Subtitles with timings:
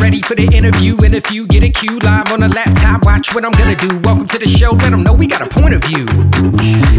[0.00, 3.04] Ready for the interview, in a few, get a cue live on a laptop.
[3.04, 3.88] Watch what I'm gonna do.
[4.04, 6.06] Welcome to the show, let them know we got a point of view.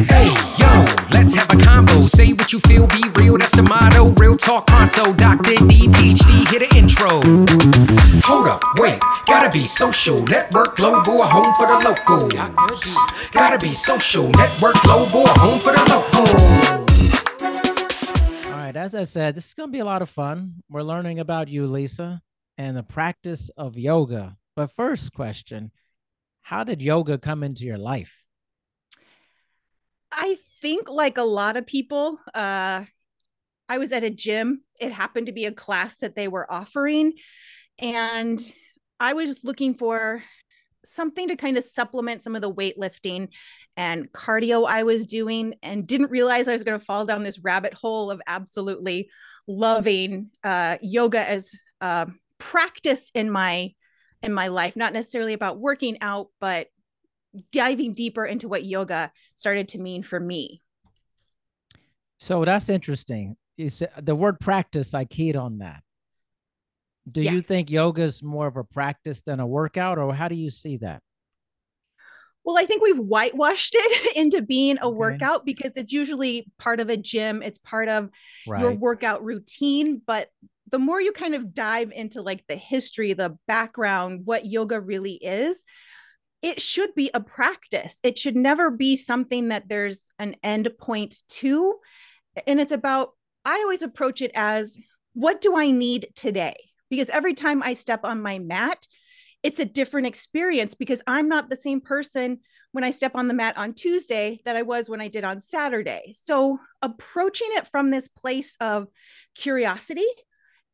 [0.05, 0.27] Hey,
[0.57, 2.01] yo, let's have a combo.
[2.01, 4.11] Say what you feel, be real, that's the motto.
[4.19, 5.13] Real talk pronto.
[5.13, 5.55] Dr.
[5.67, 7.21] D, PhD, hit an intro.
[8.25, 10.23] Hold up, wait, gotta be social.
[10.23, 12.27] Network global, a home for the local.
[13.31, 14.29] Gotta be social.
[14.29, 16.27] Network global, a home for the local.
[18.51, 20.63] All right, as I said, this is going to be a lot of fun.
[20.69, 22.21] We're learning about you, Lisa,
[22.57, 24.37] and the practice of yoga.
[24.55, 25.71] But first question
[26.41, 28.13] How did yoga come into your life?
[30.11, 32.85] I think, like a lot of people, uh,
[33.69, 34.63] I was at a gym.
[34.79, 37.13] It happened to be a class that they were offering.
[37.79, 38.39] And
[38.99, 40.23] I was looking for
[40.85, 43.29] something to kind of supplement some of the weightlifting
[43.75, 47.39] and cardio I was doing and didn't realize I was going to fall down this
[47.39, 49.09] rabbit hole of absolutely
[49.47, 52.07] loving uh, yoga as a
[52.39, 53.73] practice in my
[54.21, 56.67] in my life not necessarily about working out but
[57.51, 60.61] diving deeper into what yoga started to mean for me
[62.19, 63.35] so that's interesting
[63.67, 65.81] said the word practice i keyed on that
[67.09, 67.31] do yeah.
[67.31, 70.49] you think yoga is more of a practice than a workout, or how do you
[70.49, 71.01] see that?
[72.43, 74.95] Well, I think we've whitewashed it into being a okay.
[74.95, 78.09] workout because it's usually part of a gym, it's part of
[78.47, 78.61] right.
[78.61, 80.01] your workout routine.
[80.05, 80.29] But
[80.69, 85.13] the more you kind of dive into like the history, the background, what yoga really
[85.13, 85.63] is,
[86.41, 87.99] it should be a practice.
[88.03, 91.75] It should never be something that there's an end point to.
[92.45, 93.11] And it's about,
[93.43, 94.77] I always approach it as
[95.13, 96.55] what do I need today?
[96.89, 98.85] because every time I step on my mat,
[99.43, 102.39] it's a different experience because I'm not the same person
[102.71, 105.39] when I step on the mat on Tuesday that I was when I did on
[105.39, 106.13] Saturday.
[106.13, 108.87] So, approaching it from this place of
[109.35, 110.05] curiosity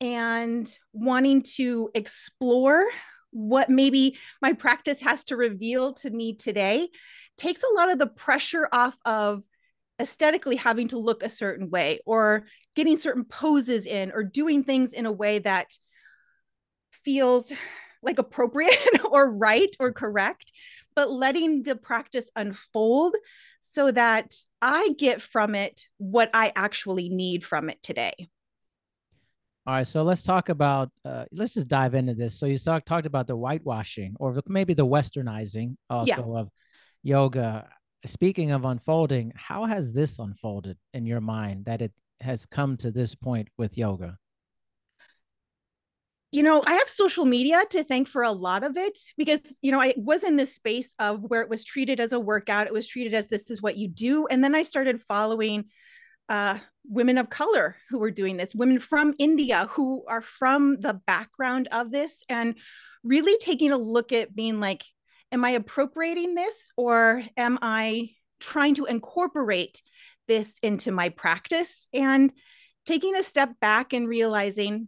[0.03, 2.83] and wanting to explore
[3.31, 6.89] what maybe my practice has to reveal to me today
[7.37, 9.43] takes a lot of the pressure off of
[10.01, 14.91] aesthetically having to look a certain way or getting certain poses in or doing things
[14.91, 15.67] in a way that
[17.05, 17.53] feels
[18.01, 18.75] like appropriate
[19.09, 20.51] or right or correct,
[20.95, 23.15] but letting the practice unfold
[23.61, 28.29] so that I get from it what I actually need from it today.
[29.65, 30.89] All right, so let's talk about.
[31.05, 32.37] Uh, let's just dive into this.
[32.37, 36.39] So you talk, talked about the whitewashing, or maybe the westernizing, also yeah.
[36.39, 36.49] of
[37.01, 37.69] yoga.
[38.05, 42.91] Speaking of unfolding, how has this unfolded in your mind that it has come to
[42.91, 44.17] this point with yoga?
[46.33, 49.71] you know, I have social media to thank for a lot of it because, you
[49.71, 52.65] know, I was in this space of where it was treated as a workout.
[52.65, 54.25] It was treated as this is what you do.
[54.25, 55.65] And then I started following
[56.29, 60.93] uh, women of color who were doing this, women from India who are from the
[60.93, 62.55] background of this, and
[63.03, 64.83] really taking a look at being like,
[65.31, 69.81] am I appropriating this or am I trying to incorporate
[70.27, 71.87] this into my practice?
[71.93, 72.31] And
[72.85, 74.87] taking a step back and realizing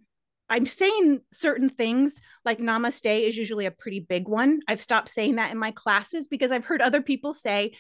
[0.50, 4.60] I'm saying certain things like namaste is usually a pretty big one.
[4.68, 7.74] I've stopped saying that in my classes because I've heard other people say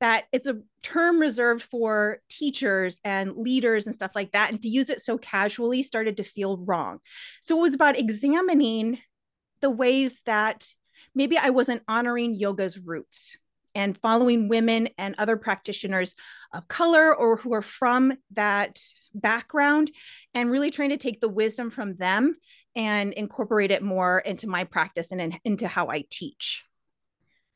[0.00, 4.50] that it's a term reserved for teachers and leaders and stuff like that.
[4.50, 6.98] And to use it so casually started to feel wrong.
[7.40, 8.98] So it was about examining
[9.60, 10.66] the ways that
[11.14, 13.36] maybe I wasn't honoring yoga's roots
[13.74, 16.14] and following women and other practitioners
[16.52, 18.80] of color or who are from that
[19.14, 19.90] background
[20.34, 22.34] and really trying to take the wisdom from them
[22.76, 26.64] and incorporate it more into my practice and in, into how I teach.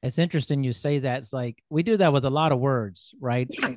[0.02, 1.18] It's interesting you say that.
[1.18, 3.48] It's like we do that with a lot of words, right?
[3.50, 3.74] Yeah.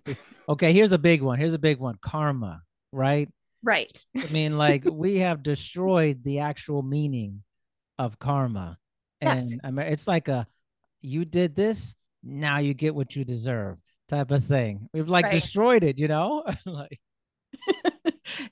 [0.49, 1.37] Okay, here's a big one.
[1.37, 2.61] Here's a big one karma,
[2.91, 3.29] right?
[3.63, 4.05] Right.
[4.15, 7.43] I mean, like we have destroyed the actual meaning
[7.97, 8.77] of karma.
[9.21, 9.59] And yes.
[9.63, 10.47] I mean, it's like a
[11.01, 11.95] you did this,
[12.27, 13.77] now you get what you deserve
[14.07, 14.89] type of thing.
[14.93, 15.33] We've like right.
[15.33, 16.43] destroyed it, you know?
[16.65, 16.99] like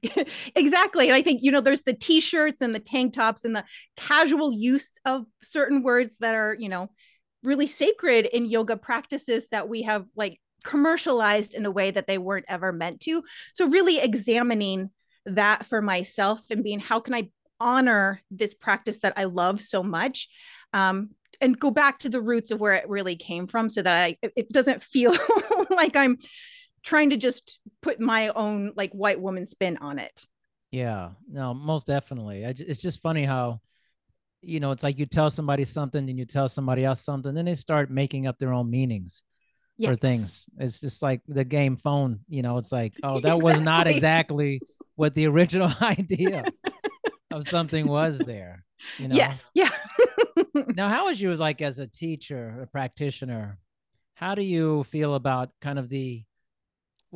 [0.55, 1.07] exactly.
[1.07, 3.65] And I think, you know, there's the t-shirts and the tank tops and the
[3.97, 6.89] casual use of certain words that are, you know,
[7.43, 12.17] really sacred in yoga practices that we have like commercialized in a way that they
[12.17, 13.23] weren't ever meant to.
[13.53, 14.89] So really examining
[15.25, 17.29] that for myself and being how can I
[17.59, 20.27] honor this practice that I love so much
[20.73, 21.11] um,
[21.41, 24.17] and go back to the roots of where it really came from so that I
[24.21, 25.15] it doesn't feel
[25.69, 26.17] like I'm
[26.83, 30.25] trying to just put my own like white woman spin on it.
[30.71, 32.43] Yeah, no, most definitely.
[32.43, 33.61] it's just funny how
[34.45, 37.45] you know, it's like you tell somebody something and you tell somebody else something, then
[37.45, 39.23] they start making up their own meanings
[39.77, 39.89] yes.
[39.89, 40.45] for things.
[40.59, 43.43] It's just like the game phone, you know, it's like, oh, that exactly.
[43.43, 44.61] was not exactly
[44.95, 46.45] what the original idea
[47.31, 48.63] of something was there.
[48.99, 49.15] You know?
[49.15, 49.51] Yes.
[49.53, 49.69] Yeah.
[50.75, 53.57] now, how was you like as a teacher, a practitioner?
[54.15, 56.23] How do you feel about kind of the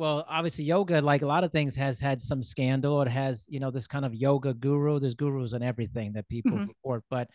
[0.00, 3.02] well, obviously yoga, like a lot of things, has had some scandal.
[3.02, 4.98] It has, you know, this kind of yoga guru.
[4.98, 6.68] There's gurus and everything that people mm-hmm.
[6.68, 7.04] report.
[7.10, 7.28] But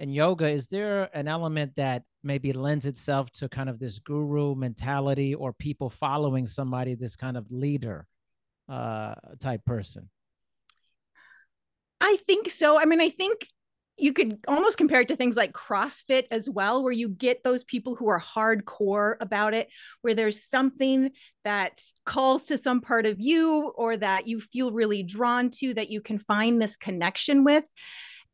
[0.00, 4.56] in yoga, is there an element that maybe lends itself to kind of this guru
[4.56, 8.08] mentality or people following somebody, this kind of leader
[8.68, 10.10] uh, type person?
[12.00, 12.80] I think so.
[12.80, 13.46] I mean, I think
[13.98, 17.62] you could almost compare it to things like CrossFit as well, where you get those
[17.62, 19.68] people who are hardcore about it,
[20.00, 21.10] where there's something
[21.44, 25.90] that calls to some part of you or that you feel really drawn to that
[25.90, 27.64] you can find this connection with.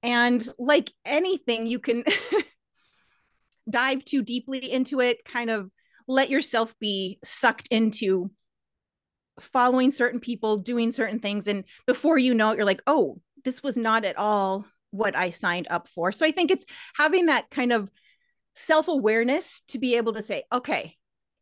[0.02, 2.04] And like anything, you can
[3.70, 5.70] dive too deeply into it, kind of
[6.06, 8.30] let yourself be sucked into
[9.40, 11.48] following certain people, doing certain things.
[11.48, 15.30] And before you know it, you're like, oh, this was not at all what I
[15.30, 16.12] signed up for.
[16.12, 16.64] So I think it's
[16.94, 17.90] having that kind of
[18.54, 20.96] self awareness to be able to say, okay,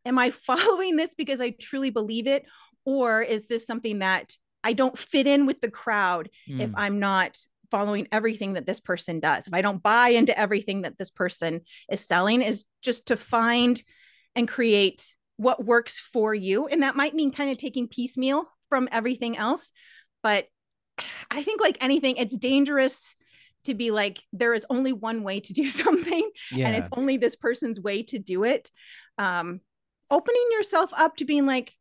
[0.04, 2.44] am I following this because I truly believe it?
[2.84, 6.60] Or is this something that I don't fit in with the crowd mm.
[6.60, 6.76] if hmm.
[6.76, 7.37] I'm not
[7.70, 9.49] following everything that this person does?
[9.49, 13.82] If I don't buy into everything that this person is selling, is just to find
[14.37, 16.66] and create what works for you.
[16.66, 19.72] And that might mean kind of taking piecemeal from everything else.
[20.22, 20.46] But
[21.31, 23.14] I think, like anything, it's dangerous
[23.66, 26.66] to be like there is only one way to do something yeah.
[26.66, 28.70] and it's only this person's way to do it
[29.18, 29.60] um
[30.10, 31.72] opening yourself up to being like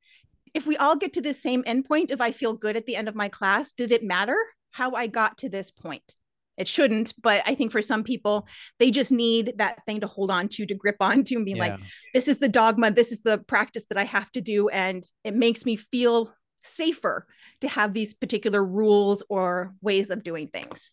[0.53, 3.07] if we all get to the same endpoint if i feel good at the end
[3.07, 4.37] of my class did it matter
[4.71, 6.15] how i got to this point
[6.57, 8.47] it shouldn't but i think for some people
[8.79, 11.59] they just need that thing to hold on to to grip onto and be yeah.
[11.59, 11.79] like
[12.13, 15.35] this is the dogma this is the practice that i have to do and it
[15.35, 16.33] makes me feel
[16.63, 17.27] safer
[17.61, 20.91] to have these particular rules or ways of doing things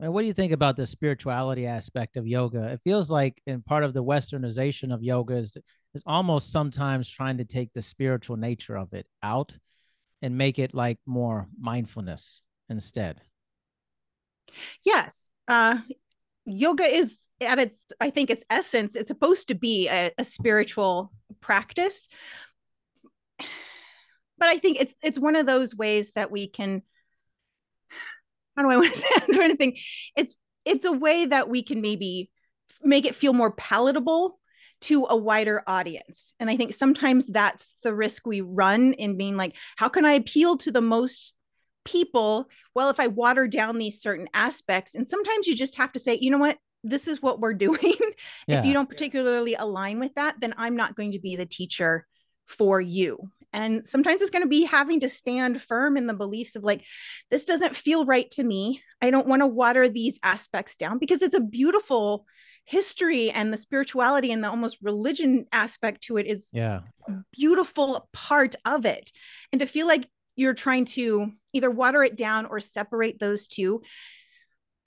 [0.00, 2.64] and what do you think about the spirituality aspect of yoga?
[2.64, 5.56] It feels like in part of the westernization of yoga is,
[5.94, 9.56] is almost sometimes trying to take the spiritual nature of it out
[10.20, 13.20] and make it like more mindfulness instead.
[14.84, 15.30] Yes.
[15.48, 15.78] Uh
[16.46, 21.12] yoga is at its i think its essence it's supposed to be a, a spiritual
[21.40, 22.08] practice
[23.38, 26.82] but i think it's it's one of those ways that we can
[28.56, 29.08] how do I want to say?
[29.16, 29.78] I'm trying to think.
[30.16, 32.30] It's it's a way that we can maybe
[32.82, 34.38] make it feel more palatable
[34.82, 36.34] to a wider audience.
[36.38, 40.12] And I think sometimes that's the risk we run in being like, how can I
[40.12, 41.34] appeal to the most
[41.84, 42.48] people?
[42.74, 46.18] Well, if I water down these certain aspects, and sometimes you just have to say,
[46.20, 46.58] you know what?
[46.84, 47.94] This is what we're doing.
[48.46, 48.58] Yeah.
[48.58, 52.06] If you don't particularly align with that, then I'm not going to be the teacher
[52.44, 53.30] for you.
[53.56, 56.84] And sometimes it's going to be having to stand firm in the beliefs of like,
[57.30, 58.82] this doesn't feel right to me.
[59.00, 62.26] I don't want to water these aspects down because it's a beautiful
[62.64, 66.80] history and the spirituality and the almost religion aspect to it is yeah
[67.30, 69.12] beautiful part of it
[69.52, 73.80] and to feel like you're trying to either water it down or separate those two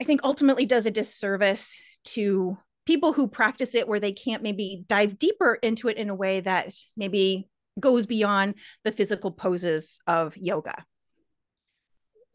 [0.02, 1.74] i think ultimately does a disservice
[2.04, 6.16] to people who practice it where they can't maybe dive deeper into it in a
[6.16, 7.48] way that maybe
[7.80, 10.86] goes beyond the physical poses of yoga.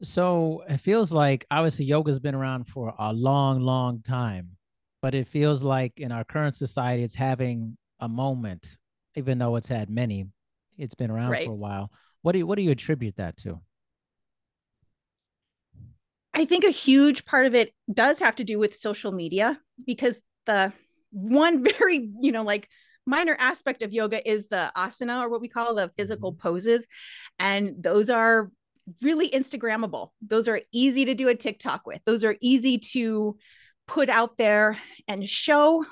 [0.03, 4.51] So it feels like obviously yoga's been around for a long, long time,
[5.01, 8.77] but it feels like in our current society, it's having a moment,
[9.15, 10.27] even though it's had many.
[10.77, 11.47] It's been around right.
[11.47, 11.91] for a while.
[12.23, 13.61] What do you what do you attribute that to?
[16.35, 20.19] I think a huge part of it does have to do with social media because
[20.47, 20.73] the
[21.11, 22.69] one very, you know, like
[23.07, 26.49] minor aspect of yoga is the asana or what we call the physical mm-hmm.
[26.49, 26.87] poses.
[27.39, 28.51] And those are
[29.03, 30.11] really Instagrammable.
[30.27, 32.01] Those are easy to do a TikTok with.
[32.05, 33.37] Those are easy to
[33.87, 35.85] put out there and show.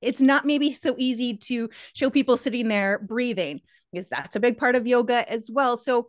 [0.00, 3.60] It's not maybe so easy to show people sitting there breathing
[3.92, 5.76] because that's a big part of yoga as well.
[5.76, 6.08] So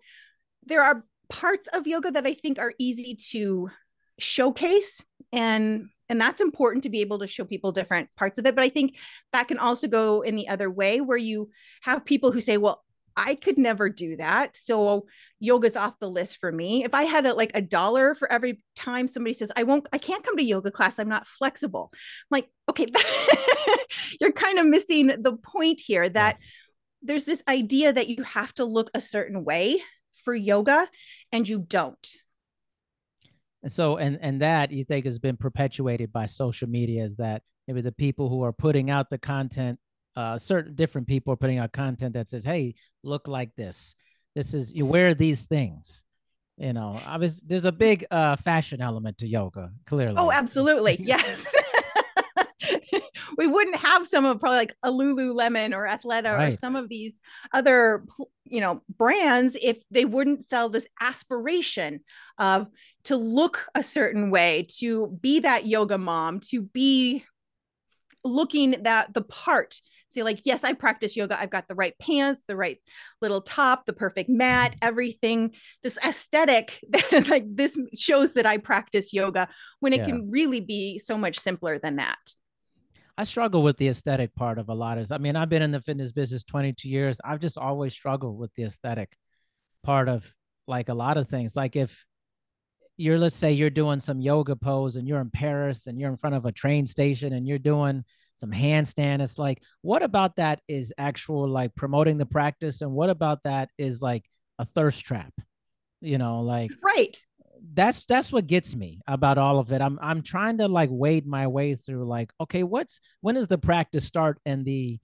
[0.66, 3.70] there are parts of yoga that I think are easy to
[4.20, 8.56] showcase and and that's important to be able to show people different parts of it
[8.56, 8.98] but i think
[9.34, 11.50] that can also go in the other way where you
[11.82, 12.84] have people who say well
[13.16, 15.06] i could never do that so
[15.40, 16.84] yoga's off the list for me.
[16.84, 19.98] If i had a, like a dollar for every time somebody says i won't i
[19.98, 22.00] can't come to yoga class i'm not flexible I'm
[22.32, 22.88] like okay
[24.20, 26.38] you're kind of missing the point here that
[27.02, 29.82] there's this idea that you have to look a certain way
[30.24, 30.90] for yoga
[31.32, 32.18] and you don't
[33.66, 37.42] and so, and and that you think has been perpetuated by social media is that
[37.68, 39.80] maybe the people who are putting out the content,
[40.16, 43.96] uh, certain different people are putting out content that says, "Hey, look like this.
[44.36, 46.04] This is you wear these things."
[46.58, 50.16] you know, I was there's a big uh fashion element to yoga, clearly.
[50.18, 50.98] Oh, absolutely.
[51.04, 51.46] yes.
[53.38, 56.48] We wouldn't have some of probably like a Lululemon or Athleta right.
[56.48, 57.20] or some of these
[57.54, 58.06] other
[58.46, 62.02] you know brands if they wouldn't sell this aspiration
[62.38, 62.68] of
[63.06, 67.24] to look a certain way, to be that yoga mom, to be
[68.24, 69.80] looking that the part.
[70.08, 71.40] Say like yes i practice yoga.
[71.40, 72.78] I've got the right pants the right
[73.22, 74.88] little top the perfect mat mm-hmm.
[74.88, 75.52] everything.
[75.84, 79.50] This aesthetic that is like this shows that i practice yoga
[79.82, 80.06] when it yeah.
[80.06, 82.20] can really be so much simpler than that
[83.18, 85.12] I struggle with the aesthetic part of a lot of.
[85.12, 87.22] I mean, I've been in the fitness business 22 years.
[87.24, 89.16] I've just always struggled with the aesthetic
[89.84, 90.26] part of
[90.68, 91.56] like a lot of things.
[91.56, 92.06] Like if
[92.98, 96.18] you're, let's say you're doing some yoga pose and you're in Paris and you're in
[96.18, 98.04] front of a train station and you're doing
[98.34, 99.22] some handstand.
[99.22, 102.82] It's like, what about that is actual like promoting the practice?
[102.82, 104.26] And what about that is like
[104.60, 105.32] a thirst trap?
[106.02, 107.18] You know, like, right
[107.74, 109.82] that's that's what gets me about all of it.
[109.82, 113.58] I'm I'm trying to like wade my way through like, okay, what's when does the
[113.58, 115.00] practice start and the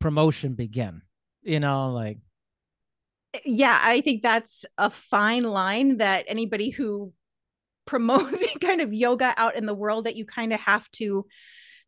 [0.00, 1.02] promotion begin?
[1.42, 2.18] You know, like
[3.34, 7.12] eh, yeah, I think that's a fine line that anybody who
[7.86, 11.24] promotes kind of yoga out in the world that you kind of have to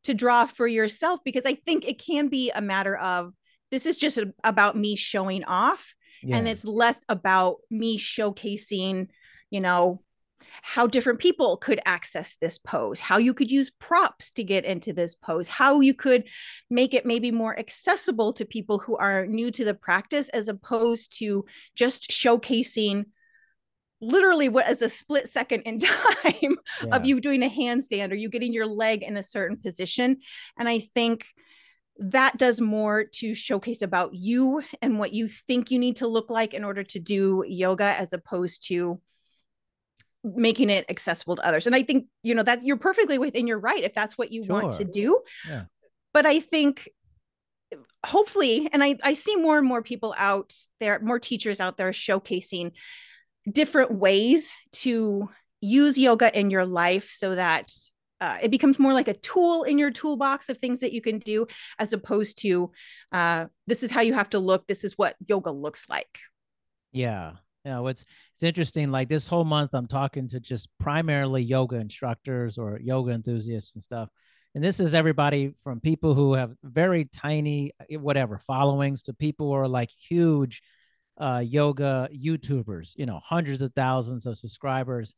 [0.05, 3.35] to draw for yourself because I think it can be a matter of
[3.71, 6.37] this is just about me showing off yeah.
[6.37, 9.09] and it's less about me showcasing
[9.51, 10.01] you know
[10.63, 14.93] how different people could access this pose, how you could use props to get into
[14.93, 16.25] this pose, how you could
[16.71, 21.19] make it maybe more accessible to people who are new to the practice, as opposed
[21.19, 23.05] to just showcasing
[24.01, 26.57] literally what is a split second in time yeah.
[26.93, 30.19] of you doing a handstand or you getting your leg in a certain position.
[30.57, 31.25] And I think
[31.99, 36.31] that does more to showcase about you and what you think you need to look
[36.31, 39.01] like in order to do yoga as opposed to
[40.25, 41.67] making it accessible to others.
[41.67, 44.45] And I think, you know, that you're perfectly within your right if that's what you
[44.45, 44.53] sure.
[44.53, 45.21] want to do.
[45.49, 45.65] Yeah.
[46.13, 46.89] But I think
[48.05, 51.91] hopefully, and I, I see more and more people out there, more teachers out there
[51.91, 52.73] showcasing
[53.51, 55.29] different ways to
[55.61, 57.73] use yoga in your life so that
[58.21, 61.19] uh, it becomes more like a tool in your toolbox of things that you can
[61.19, 61.47] do
[61.79, 62.71] as opposed to
[63.13, 66.19] uh, this is how you have to look this is what yoga looks like
[66.93, 67.33] yeah
[67.69, 71.77] you know it's it's interesting like this whole month i'm talking to just primarily yoga
[71.77, 74.09] instructors or yoga enthusiasts and stuff.
[74.55, 79.49] And this is everybody from people who have very tiny eh, whatever followings to people
[79.49, 80.63] who are like huge
[81.19, 85.15] uh, yoga youtubers you know hundreds of thousands of subscribers.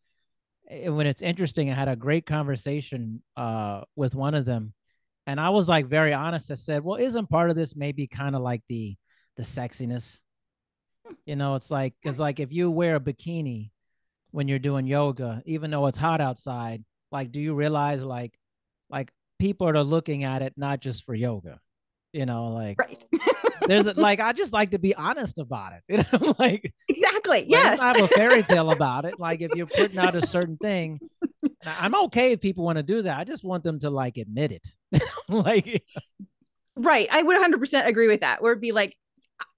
[0.69, 4.75] And when it's interesting i had a great conversation uh, with one of them.
[5.29, 6.51] And i was like very honest.
[6.51, 8.97] I said well isn't part of this maybe kind of like the
[9.37, 10.19] the sexiness
[11.27, 13.71] you know, it's like because like if you wear a bikini
[14.31, 18.33] when you're doing yoga, even though it's hot outside, like do you realize like
[18.89, 21.59] like people are looking at it not just for yoga,
[22.13, 23.05] you know, like right.
[23.67, 27.45] there's a, like I just like to be honest about it, you know, like exactly,
[27.47, 27.81] yes.
[27.81, 29.19] I have a fairy tale about it.
[29.19, 31.01] Like if you're putting out a certain thing,
[31.65, 33.19] I'm okay if people want to do that.
[33.19, 34.73] I just want them to like admit it,
[35.29, 35.83] like.
[36.77, 37.09] Right.
[37.11, 38.43] I would 100% agree with that.
[38.43, 38.97] Where it'd be like,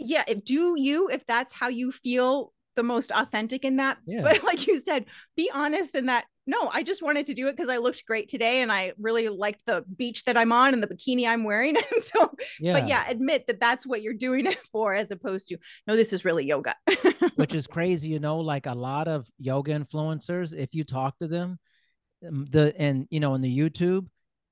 [0.04, 4.22] yeah if do you if that's how you feel the most authentic in that yeah.
[4.22, 5.04] but like you said
[5.36, 8.28] be honest in that no i just wanted to do it because i looked great
[8.28, 11.76] today and i really liked the beach that i'm on and the bikini i'm wearing
[11.94, 12.30] and so
[12.60, 12.72] yeah.
[12.72, 16.12] but yeah admit that that's what you're doing it for as opposed to no this
[16.12, 16.74] is really yoga
[17.36, 21.28] which is crazy you know like a lot of yoga influencers if you talk to
[21.28, 21.58] them
[22.26, 24.06] um, the and you know in the youtube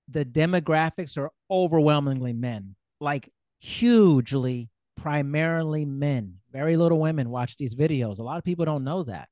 [0.09, 4.69] the demographics are overwhelmingly men like hugely
[5.00, 6.35] primarily men.
[6.52, 8.19] Very little women watch these videos.
[8.19, 9.28] A lot of people don't know that.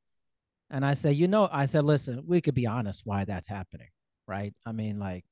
[0.71, 3.89] And I said, you know, I said, listen, we could be honest why that's happening,
[4.27, 4.55] right?
[4.67, 5.25] I mean, like,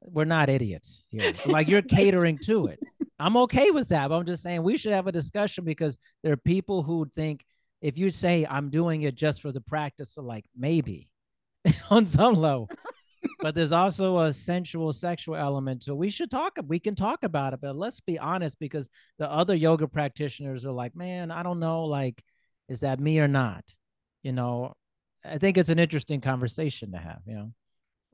[0.00, 1.32] we're not idiots here.
[1.46, 2.80] Like, you're catering to it.
[3.18, 4.08] I'm okay with that.
[4.08, 7.44] But I'm just saying we should have a discussion because there are people who think
[7.80, 11.10] if you say I'm doing it just for the practice, so like maybe
[11.90, 12.68] on some level,
[13.40, 15.96] but there's also a sensual sexual element to it.
[15.96, 18.88] We should talk we can talk about it, but let's be honest because
[19.18, 22.22] the other yoga practitioners are like, "Man, I don't know like
[22.68, 23.64] is that me or not?"
[24.22, 24.74] You know,
[25.24, 27.52] I think it's an interesting conversation to have, you know.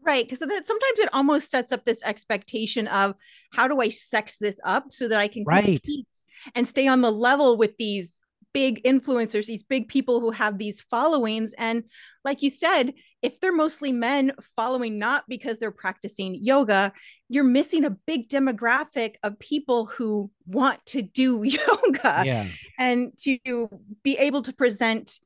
[0.03, 3.15] Right, because that sometimes it almost sets up this expectation of
[3.53, 5.65] how do I sex this up so that I can right.
[5.65, 6.07] compete
[6.55, 8.23] and stay on the level with these
[8.55, 11.53] big influencers, these big people who have these followings.
[11.59, 11.85] And
[12.25, 16.93] like you said, if they're mostly men following not because they're practicing yoga,
[17.29, 22.47] you're missing a big demographic of people who want to do yoga yeah.
[22.79, 23.69] and to
[24.03, 25.19] be able to present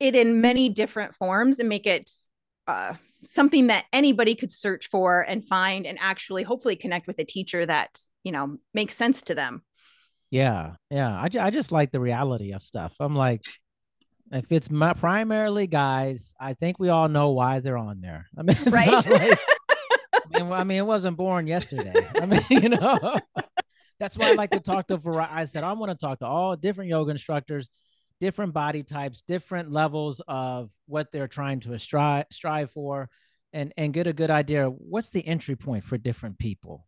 [0.00, 2.10] it in many different forms and make it
[2.66, 7.24] uh, something that anybody could search for and find and actually hopefully connect with a
[7.24, 9.62] teacher that you know makes sense to them.
[10.30, 11.14] Yeah yeah.
[11.14, 12.94] I, I just like the reality of stuff.
[13.00, 13.44] I'm like
[14.32, 18.42] if it's my primarily guys i think we all know why they're on there i
[18.42, 19.38] mean right like,
[20.34, 22.98] I, mean, I mean it wasn't born yesterday i mean you know
[24.00, 26.56] that's why i like to talk to i said i want to talk to all
[26.56, 27.70] different yoga instructors
[28.20, 33.08] different body types, different levels of what they're trying to strive strive for,
[33.52, 34.66] and and get a good idea.
[34.66, 36.86] What's the entry point for different people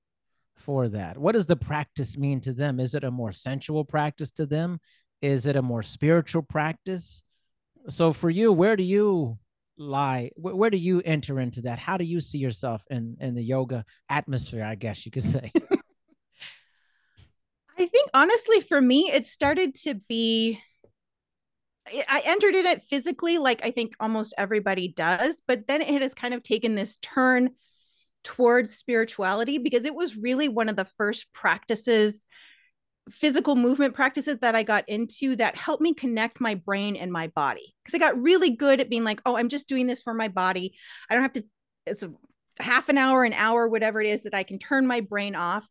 [0.57, 1.19] for that?
[1.19, 2.81] What does the practice mean to them?
[2.81, 4.81] Is it a more sensual practice to them?
[5.21, 7.23] Is it a more spiritual practice?
[7.89, 9.39] So for you, where do you
[9.77, 10.31] lie?
[10.37, 11.79] Where, where do you enter into that?
[11.79, 14.65] How do you see yourself in in the yoga atmosphere?
[14.65, 15.53] I guess you could say.
[17.81, 20.61] I think honestly, for me, it started to be
[22.09, 26.15] I entered in it physically, like I think almost everybody does, but then it has
[26.15, 27.51] kind of taken this turn
[28.25, 32.27] towards spirituality because it was really one of the first practices,
[33.11, 37.29] physical movement practices that I got into that helped me connect my brain and my
[37.29, 37.75] body.
[37.83, 40.29] Because I got really good at being like, oh, I'm just doing this for my
[40.29, 40.75] body.
[41.09, 41.45] I don't have to,
[41.87, 42.13] it's a
[42.61, 45.69] half an hour, an hour, whatever it is that I can turn my brain off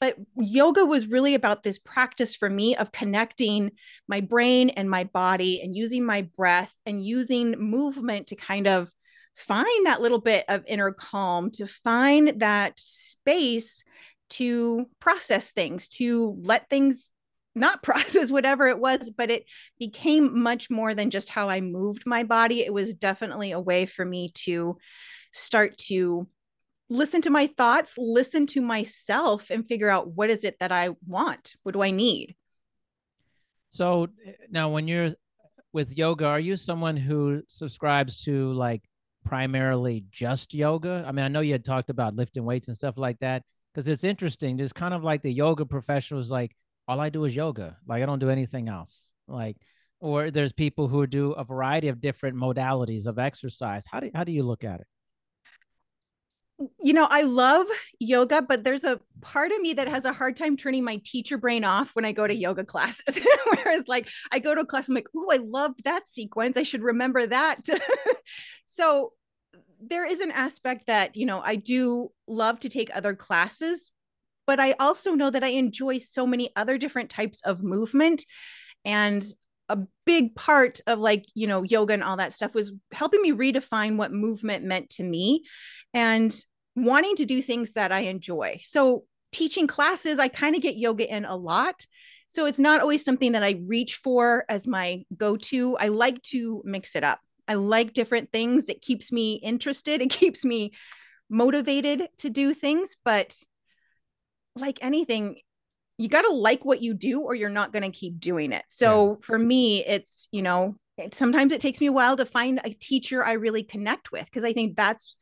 [0.00, 3.70] but yoga was really about this practice for me of connecting
[4.08, 8.90] my brain and my body and using my breath and using movement to kind of
[9.36, 13.84] find that little bit of inner calm, to find that space
[14.30, 17.10] to process things, to let things
[17.54, 19.44] not process whatever it was, but it
[19.78, 22.60] became much more than just how I moved my body.
[22.60, 24.78] It was definitely a way for me to
[25.32, 26.26] start to
[26.88, 30.90] listen to my thoughts, listen to myself, and figure out what is it that I
[31.06, 31.54] want?
[31.62, 32.34] What do I need?
[33.70, 34.08] So
[34.50, 35.10] now, when you're
[35.72, 38.82] with yoga, are you someone who subscribes to like
[39.24, 41.04] primarily just yoga?
[41.06, 43.88] I mean, I know you had talked about lifting weights and stuff like that because
[43.88, 44.56] it's interesting.
[44.56, 46.56] There's kind of like the yoga professionals, like,
[46.88, 47.76] all I do is yoga.
[47.86, 49.12] Like, I don't do anything else.
[49.28, 49.56] Like,
[50.00, 53.84] or there's people who do a variety of different modalities of exercise.
[53.90, 54.86] How do, how do you look at it?
[56.82, 57.66] you know, I love
[57.98, 61.38] yoga, but there's a part of me that has a hard time turning my teacher
[61.38, 63.18] brain off when I go to yoga classes.
[63.46, 66.56] Whereas, like, I go to a class, I'm like, oh, I love that sequence.
[66.56, 67.60] I should remember that.
[68.66, 69.12] so,
[69.84, 73.90] there is an aspect that, you know, I do love to take other classes,
[74.46, 78.24] but I also know that I enjoy so many other different types of movement.
[78.84, 79.24] And
[79.68, 83.32] a big part of like, you know, yoga and all that stuff was helping me
[83.32, 85.44] redefine what movement meant to me.
[85.94, 86.34] And
[86.76, 88.60] wanting to do things that I enjoy.
[88.64, 91.84] So, teaching classes, I kind of get yoga in a lot.
[92.26, 95.76] So, it's not always something that I reach for as my go to.
[95.78, 97.20] I like to mix it up.
[97.50, 98.68] I like different things.
[98.68, 100.72] It keeps me interested, it keeps me
[101.28, 102.96] motivated to do things.
[103.04, 103.36] But
[104.54, 105.40] like anything,
[105.98, 108.64] you got to like what you do or you're not going to keep doing it.
[108.68, 109.16] So, yeah.
[109.22, 112.70] for me, it's, you know, it, sometimes it takes me a while to find a
[112.70, 115.18] teacher I really connect with because I think that's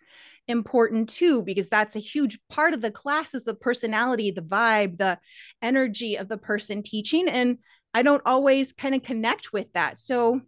[0.48, 4.96] important too because that's a huge part of the class is the personality the vibe
[4.96, 5.18] the
[5.60, 7.58] energy of the person teaching and
[7.92, 10.40] i don't always kind of connect with that so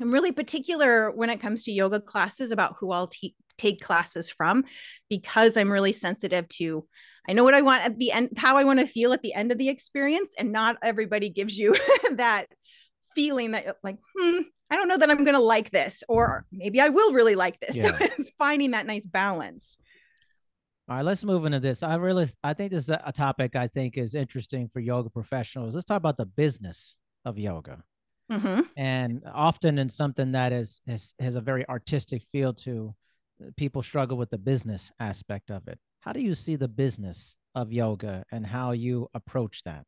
[0.00, 4.30] i'm really particular when it comes to yoga classes about who i'll te- take classes
[4.30, 4.64] from
[5.08, 6.86] because i'm really sensitive to
[7.28, 9.34] i know what i want at the end how i want to feel at the
[9.34, 11.74] end of the experience and not everybody gives you
[12.12, 12.46] that
[13.14, 16.80] feeling that like hmm I don't know that I'm going to like this, or maybe
[16.80, 17.76] I will really like this.
[17.76, 17.98] Yeah.
[17.98, 19.78] So it's finding that nice balance.
[20.88, 21.82] All right, let's move into this.
[21.82, 25.74] I really, I think this is a topic I think is interesting for yoga professionals.
[25.74, 27.82] Let's talk about the business of yoga,
[28.30, 28.60] mm-hmm.
[28.76, 32.94] and often in something that is has, has a very artistic feel to,
[33.42, 35.78] uh, people struggle with the business aspect of it.
[36.00, 39.84] How do you see the business of yoga and how you approach that?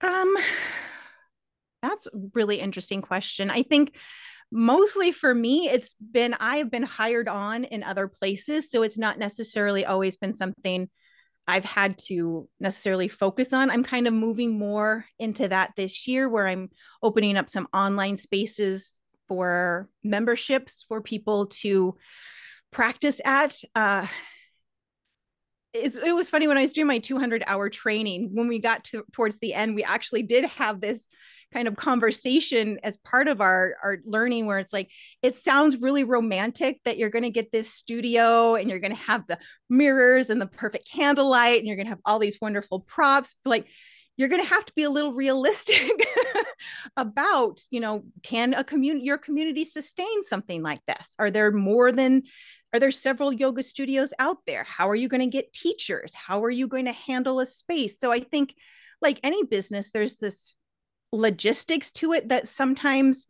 [0.00, 0.34] Um,
[1.82, 3.50] that's a really interesting question.
[3.50, 3.96] I think
[4.52, 8.70] mostly for me, it's been I have been hired on in other places.
[8.70, 10.88] So it's not necessarily always been something
[11.48, 13.70] I've had to necessarily focus on.
[13.70, 16.70] I'm kind of moving more into that this year where I'm
[17.02, 21.96] opening up some online spaces for memberships for people to
[22.72, 23.54] practice at.
[23.74, 24.06] Uh,
[25.72, 28.30] it was funny when I was doing my 200 hour training.
[28.32, 31.06] When we got to, towards the end, we actually did have this
[31.52, 34.90] kind of conversation as part of our our learning where it's like
[35.22, 38.96] it sounds really romantic that you're going to get this studio and you're going to
[38.96, 39.38] have the
[39.70, 43.34] mirrors and the perfect candlelight and you're going to have all these wonderful props.
[43.44, 43.66] Like
[44.16, 45.92] you're going to have to be a little realistic
[46.96, 51.14] about you know can a community your community sustain something like this?
[51.18, 52.24] Are there more than
[52.74, 54.64] are there several yoga studios out there?
[54.64, 56.12] How are you going to get teachers?
[56.14, 57.98] How are you going to handle a space?
[58.00, 58.54] So i think
[59.00, 60.54] like any business there's this
[61.12, 63.26] logistics to it that sometimes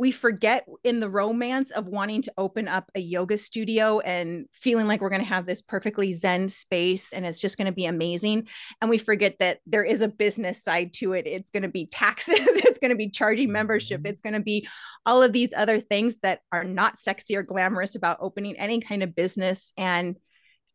[0.00, 4.86] we forget in the romance of wanting to open up a yoga studio and feeling
[4.86, 7.84] like we're going to have this perfectly zen space and it's just going to be
[7.84, 8.48] amazing.
[8.80, 11.26] And we forget that there is a business side to it.
[11.26, 14.06] It's going to be taxes it's going to be charging membership mm-hmm.
[14.06, 14.66] it's going to be
[15.04, 19.02] all of these other things that are not sexy or glamorous about opening any kind
[19.02, 19.70] of business.
[19.76, 20.16] And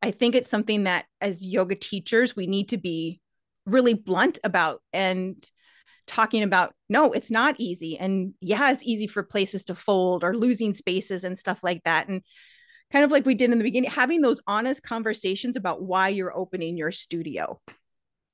[0.03, 3.21] i think it's something that as yoga teachers we need to be
[3.65, 5.43] really blunt about and
[6.07, 7.97] talking about no it's not easy.
[7.97, 12.07] And yeah it's easy for places to fold or losing spaces and stuff like that.
[12.07, 12.21] And
[12.91, 16.35] kind of like we did in the beginning having those honest conversations about why you're
[16.35, 17.59] opening your studio.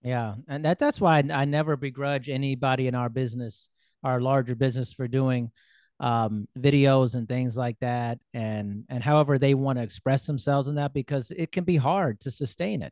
[0.04, 3.70] Yeah and that that's why I, never begrudge anybody in our business
[4.04, 5.52] our larger business for doing
[6.00, 10.76] um, videos and things like that and and however they want to express themselves in
[10.76, 12.92] that because it can be hard to sustain it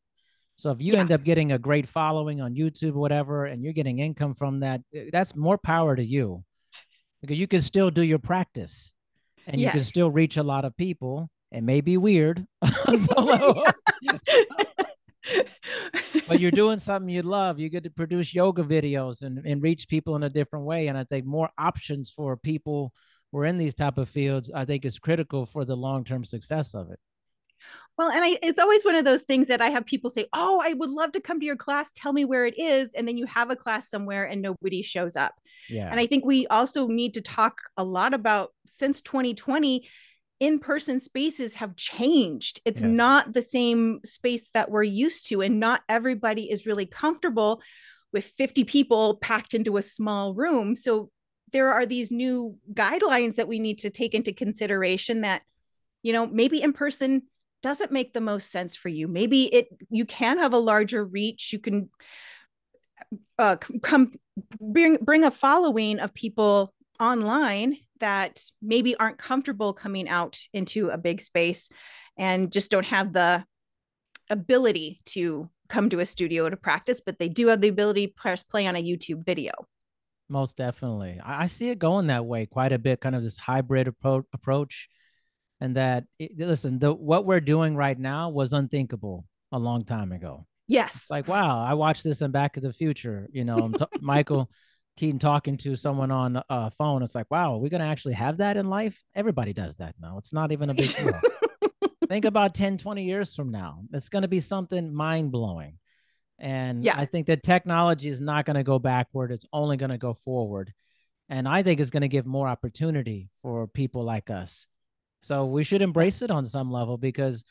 [0.60, 1.00] so if you yeah.
[1.00, 4.60] end up getting a great following on YouTube or whatever, and you're getting income from
[4.60, 6.44] that, eh, that's more power to you
[7.22, 8.92] because you can still do your practice
[9.48, 9.68] and yes.
[9.68, 11.30] you can still reach a lot of people.
[11.54, 12.46] It may be weird,
[16.28, 17.58] but you're doing something you love.
[17.58, 20.88] You get to produce yoga videos and, and reach people in a different way.
[20.88, 22.92] And I think more options for people
[23.32, 26.74] who are in these type of fields, I think is critical for the long-term success
[26.74, 27.00] of it.
[28.00, 30.62] Well, and I, it's always one of those things that I have people say, Oh,
[30.64, 31.92] I would love to come to your class.
[31.94, 32.94] Tell me where it is.
[32.94, 35.36] And then you have a class somewhere and nobody shows up.
[35.68, 35.90] Yeah.
[35.92, 39.86] And I think we also need to talk a lot about since 2020,
[40.40, 42.62] in person spaces have changed.
[42.64, 42.90] It's yes.
[42.90, 45.42] not the same space that we're used to.
[45.42, 47.62] And not everybody is really comfortable
[48.14, 50.78] with 50 people packed into a small room.
[50.78, 51.12] So
[51.52, 55.42] there are these new guidelines that we need to take into consideration that,
[56.02, 57.24] you know, maybe in person
[57.62, 59.08] doesn't make the most sense for you.
[59.08, 61.52] Maybe it you can have a larger reach.
[61.54, 61.90] You can
[63.38, 64.12] uh, come
[64.60, 70.98] bring bring a following of people online that maybe aren't comfortable coming out into a
[70.98, 71.70] big space
[72.18, 73.44] and just don't have the
[74.30, 78.14] ability to come to a studio to practice but they do have the ability to
[78.14, 79.52] press play on a youtube video.
[80.32, 81.20] Most definitely.
[81.24, 84.88] I, see it going that way quite a bit kind of this hybrid appro- approach
[85.62, 90.12] and that it, listen, the what we're doing right now was unthinkable a long time
[90.12, 90.46] ago.
[90.68, 90.96] Yes.
[90.96, 94.50] It's like, wow, I watched this in Back to the Future, you know, t- Michael
[94.98, 97.02] Keaton talking to someone on a phone.
[97.02, 99.02] It's like, wow, we're going to actually have that in life?
[99.16, 100.18] Everybody does that now.
[100.20, 101.20] It's not even a big deal.
[102.08, 103.82] Think about 10, 20 years from now.
[103.94, 105.78] It's going to be something mind blowing.
[106.38, 106.98] And yeah.
[106.98, 109.32] I think that technology is not going to go backward.
[109.32, 110.74] It's only going to go forward.
[111.28, 114.66] And I think it's going to give more opportunity for people like us
[115.22, 117.44] so we should embrace it on some level because,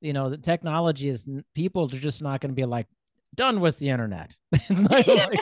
[0.00, 2.86] you know, the technology is people are just not going to be like
[3.34, 4.32] done with the internet.
[4.52, 5.40] it's not like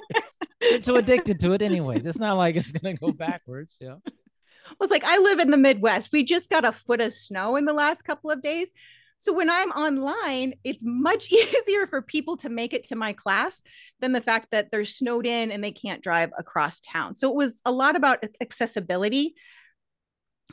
[0.61, 2.07] they're too addicted to it anyways.
[2.07, 3.77] It's not like it's going to go backwards.
[3.81, 3.97] Yeah.
[4.05, 6.11] Well, it's like I live in the Midwest.
[6.13, 8.73] We just got a foot of snow in the last couple of days.
[9.19, 13.63] So when I'm online, it's much easier for people to make it to my class
[14.01, 17.15] than the fact that they're snowed in and they can't drive across town.
[17.15, 19.35] So it was a lot about accessibility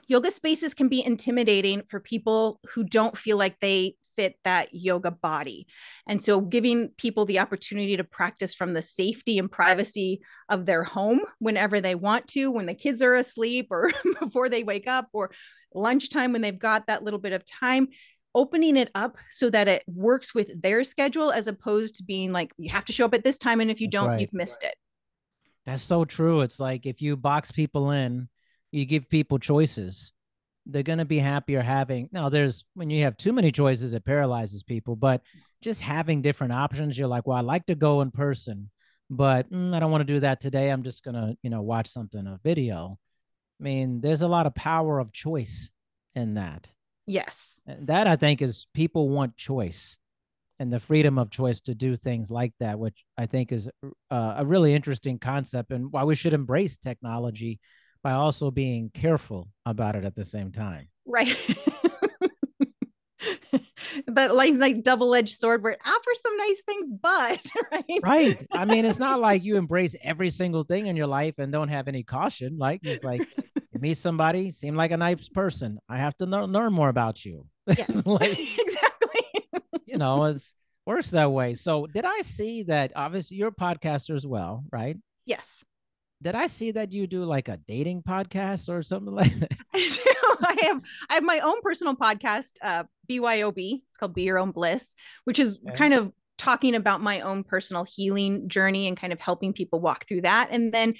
[0.07, 5.11] yoga spaces can be intimidating for people who don't feel like they fit that yoga
[5.11, 5.67] body.
[6.07, 10.83] And so giving people the opportunity to practice from the safety and privacy of their
[10.83, 15.07] home whenever they want to, when the kids are asleep or before they wake up
[15.13, 15.31] or
[15.73, 17.87] lunchtime when they've got that little bit of time
[18.33, 22.51] opening it up so that it works with their schedule as opposed to being like
[22.57, 24.21] you have to show up at this time and if you That's don't right.
[24.21, 24.73] you've missed it
[25.65, 28.29] that's so true it's like if you box people in
[28.71, 30.11] you give people choices.
[30.65, 34.05] They're going to be happier having now there's when you have too many choices it
[34.05, 35.21] paralyzes people but
[35.59, 38.69] just having different options you're like well i like to go in person
[39.09, 40.69] but mm, i don't want to do that today.
[40.69, 42.99] I'm just going to you know watch something a video.
[43.59, 45.71] I mean there's a lot of power of choice
[46.13, 46.71] in that.
[47.07, 47.59] Yes.
[47.65, 49.97] That i think is people want choice
[50.59, 53.67] and the freedom of choice to do things like that which i think is
[54.11, 57.59] uh, a really interesting concept and why we should embrace technology
[58.03, 60.87] by also being careful about it at the same time.
[61.05, 61.35] Right.
[64.07, 67.99] but like like double-edged sword where it offers some nice things, but right.
[68.03, 68.47] Right.
[68.51, 71.69] I mean, it's not like you embrace every single thing in your life and don't
[71.69, 72.57] have any caution.
[72.57, 73.27] Like it's like
[73.79, 75.79] meet somebody, seem like a nice person.
[75.89, 77.47] I have to learn, learn more about you.
[77.67, 78.05] Yes.
[78.05, 79.45] like, exactly.
[79.85, 80.53] you know, it's
[80.85, 81.53] works that way.
[81.53, 84.97] So did I see that obviously you're a podcaster as well, right?
[85.25, 85.63] Yes.
[86.21, 89.51] Did I see that you do like a dating podcast or something like that?
[89.73, 90.35] I do.
[90.43, 93.81] I have I have my own personal podcast, uh, BYOB.
[93.87, 94.93] It's called Be Your Own Bliss,
[95.25, 95.75] which is okay.
[95.75, 100.07] kind of talking about my own personal healing journey and kind of helping people walk
[100.07, 100.49] through that.
[100.51, 100.95] And then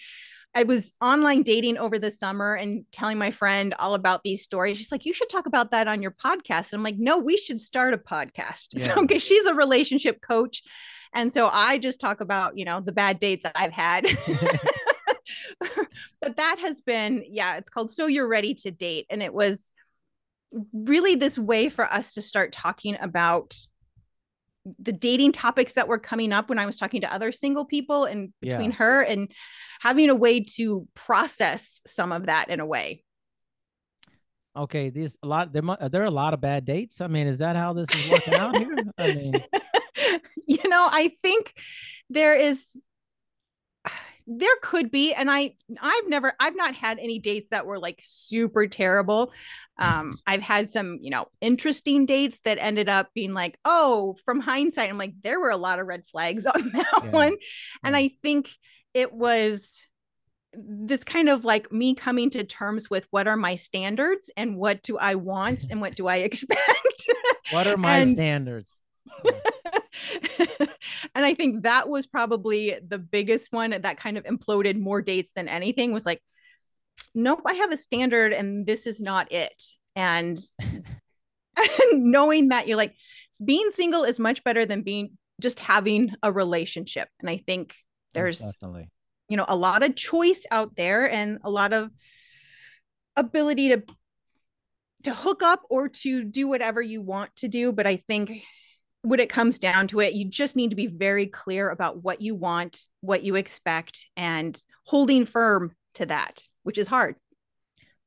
[0.54, 4.78] I was online dating over the summer and telling my friend all about these stories.
[4.78, 6.72] She's like, You should talk about that on your podcast.
[6.72, 8.70] And I'm like, No, we should start a podcast.
[8.82, 8.96] Yeah.
[8.96, 10.64] So, because she's a relationship coach.
[11.14, 14.06] And so I just talk about, you know, the bad dates that I've had.
[16.22, 19.08] but that has been, yeah, it's called So You're Ready to Date.
[19.10, 19.72] And it was
[20.74, 23.56] really this way for us to start talking about
[24.80, 28.06] the dating topics that were coming up when I was talking to other single people
[28.06, 28.78] and between yeah.
[28.78, 29.32] her and
[29.80, 33.04] having a way to process some of that in a way.
[34.56, 37.00] Okay, these a lot there are there a lot of bad dates.
[37.00, 38.76] I mean, is that how this is working out here?
[38.98, 39.34] I mean,
[40.48, 41.54] you know, I think
[42.10, 42.66] there is
[44.28, 48.00] there could be and i i've never i've not had any dates that were like
[48.02, 49.32] super terrible.
[49.78, 54.40] Um i've had some you know interesting dates that ended up being like oh from
[54.40, 57.10] hindsight i'm like there were a lot of red flags on that yeah.
[57.10, 57.36] one.
[57.84, 58.50] And i think
[58.94, 59.86] it was
[60.54, 64.84] this kind of like me coming to terms with what are my standards and what
[64.84, 67.08] do i want and what do i expect.
[67.52, 68.72] What are my and, standards
[71.16, 75.32] and I think that was probably the biggest one that kind of imploded more dates
[75.36, 76.22] than anything was like,
[77.16, 79.62] nope, I have a standard and this is not it.
[79.96, 80.38] And
[81.92, 82.96] knowing that you're like,
[83.44, 87.10] being single is much better than being just having a relationship.
[87.20, 88.90] And I think oh, there's definitely,
[89.30, 91.90] you know, a lot of choice out there and a lot of
[93.16, 93.84] ability to
[95.04, 98.44] to hook up or to do whatever you want to do but i think
[99.04, 102.22] when it comes down to it, you just need to be very clear about what
[102.22, 107.16] you want, what you expect, and holding firm to that, which is hard.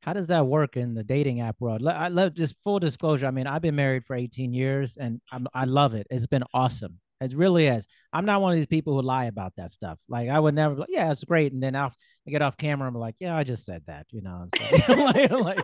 [0.03, 1.87] How does that work in the dating app world?
[1.87, 3.27] I love just full disclosure.
[3.27, 6.07] I mean, I've been married for 18 years and I'm, I love it.
[6.11, 7.01] It's been awesome.
[7.21, 7.87] It really is.
[8.13, 9.99] I'm not one of these people who lie about that stuff.
[10.09, 11.55] Like I would never, yeah, it's great.
[11.55, 11.93] And then I'll
[12.29, 12.87] I get off camera.
[12.87, 14.47] I'm like, yeah, I just said that, you know.
[14.57, 15.61] So, like, like,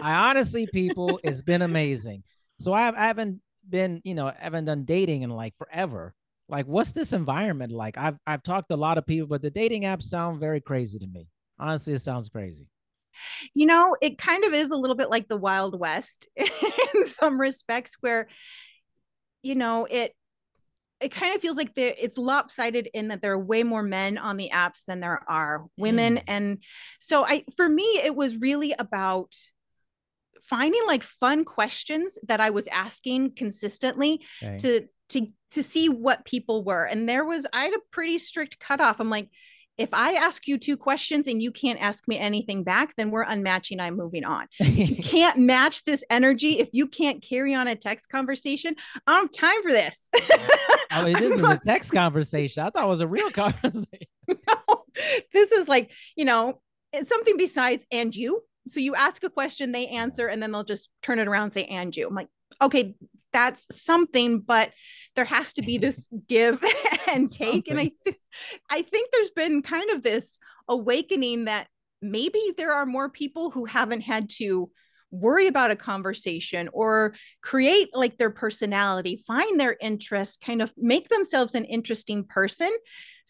[0.00, 2.22] I honestly, people, it's been amazing.
[2.58, 6.14] So I, I haven't been, you know, haven't done dating in like forever.
[6.48, 7.96] Like, what's this environment like?
[7.96, 10.98] I've I've talked to a lot of people, but the dating apps sound very crazy
[10.98, 11.28] to me.
[11.58, 12.66] Honestly, it sounds crazy.
[13.54, 17.40] You know, it kind of is a little bit like the Wild West in some
[17.40, 18.28] respects, where,
[19.42, 20.14] you know, it
[21.00, 24.36] it kind of feels like it's lopsided in that there are way more men on
[24.36, 26.22] the apps than there are women mm.
[26.26, 26.58] and
[26.98, 29.34] so i for me it was really about
[30.42, 34.24] finding like fun questions that I was asking consistently
[34.58, 36.84] to to to see what people were.
[36.84, 39.00] And there was I had a pretty strict cutoff.
[39.00, 39.28] I'm like,
[39.80, 43.24] if I ask you two questions and you can't ask me anything back, then we're
[43.24, 43.80] unmatching.
[43.80, 44.46] I'm moving on.
[44.58, 48.76] you can't match this energy, if you can't carry on a text conversation,
[49.06, 50.10] I don't have time for this.
[50.92, 52.62] oh, it is a text conversation.
[52.62, 53.86] I thought it was a real conversation.
[54.28, 54.84] no,
[55.32, 56.60] this is like, you know,
[57.06, 60.90] something besides and you so you ask a question, they answer, and then they'll just
[61.02, 62.06] turn it around and say, and you.
[62.06, 62.28] I'm like,
[62.62, 62.94] okay,
[63.32, 64.72] that's something, but
[65.16, 66.62] there has to be this give
[67.08, 67.68] and take.
[67.68, 67.70] Something.
[67.70, 68.20] And I, th-
[68.70, 71.68] I think there's been kind of this awakening that
[72.02, 74.70] maybe there are more people who haven't had to
[75.10, 81.08] worry about a conversation or create like their personality, find their interest, kind of make
[81.08, 82.70] themselves an interesting person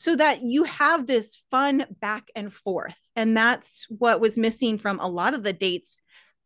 [0.00, 2.96] so that you have this fun back and forth.
[3.16, 6.00] And that's what was missing from a lot of the dates.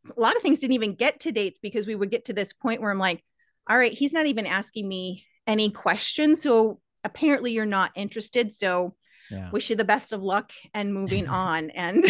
[0.04, 2.52] A lot of things didn't even get to dates because we would get to this
[2.52, 3.22] point where I'm like,
[3.70, 6.42] all right, he's not even asking me any questions.
[6.42, 8.52] So apparently you're not interested.
[8.52, 8.96] So
[9.30, 9.52] yeah.
[9.52, 11.70] wish you the best of luck and moving on.
[11.70, 12.04] And,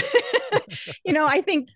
[1.05, 1.69] you know, I think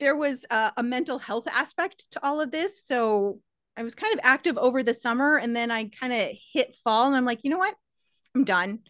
[0.00, 2.86] there was a, a mental health aspect to all of this.
[2.86, 3.40] So
[3.76, 7.08] I was kind of active over the summer and then I kind of hit fall
[7.08, 7.74] and I'm like, you know what?
[8.34, 8.80] I'm done.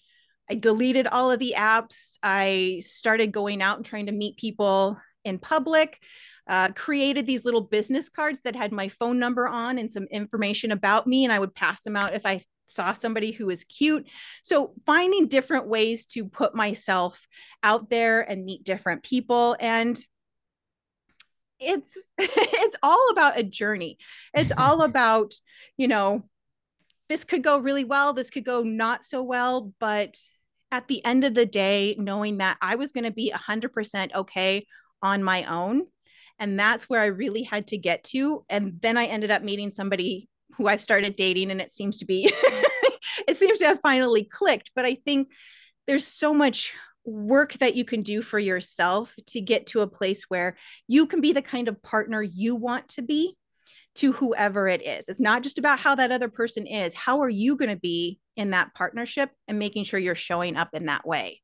[0.51, 2.17] I deleted all of the apps.
[2.23, 6.01] I started going out and trying to meet people in public.
[6.47, 10.73] Uh, created these little business cards that had my phone number on and some information
[10.73, 14.09] about me, and I would pass them out if I saw somebody who was cute.
[14.43, 17.21] So finding different ways to put myself
[17.63, 19.99] out there and meet different people and
[21.61, 23.99] it's it's all about a journey.
[24.35, 25.35] It's all about,
[25.77, 26.29] you know,
[27.09, 30.17] this could go really well, this could go not so well, but
[30.71, 34.67] at the end of the day, knowing that I was going to be 100% okay
[35.03, 35.87] on my own.
[36.39, 38.45] And that's where I really had to get to.
[38.49, 42.05] And then I ended up meeting somebody who I've started dating and it seems to
[42.05, 42.33] be
[43.29, 45.29] it seems to have finally clicked, but I think
[45.87, 50.25] there's so much work that you can do for yourself to get to a place
[50.29, 53.37] where you can be the kind of partner you want to be
[53.99, 55.09] to whoever it is.
[55.09, 56.95] It's not just about how that other person is.
[56.95, 60.71] How are you going to be in that partnership and making sure you're showing up
[60.73, 61.43] in that way?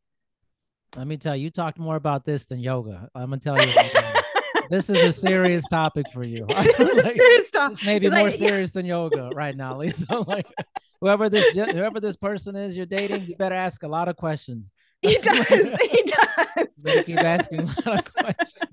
[0.97, 3.09] Let me tell you, you talked more about this than yoga.
[3.15, 3.73] I'm going to tell you.
[4.71, 6.47] this is a serious topic for you.
[6.57, 7.85] It's like, serious topic.
[7.85, 8.79] Maybe more I, serious yeah.
[8.79, 10.07] than yoga right now, Lisa.
[10.27, 10.47] like
[11.01, 14.71] whoever this whoever this person is you're dating, you better ask a lot of questions.
[15.03, 15.81] He does.
[15.81, 16.03] he
[16.57, 16.77] does.
[16.77, 18.71] They keep asking a lot of questions.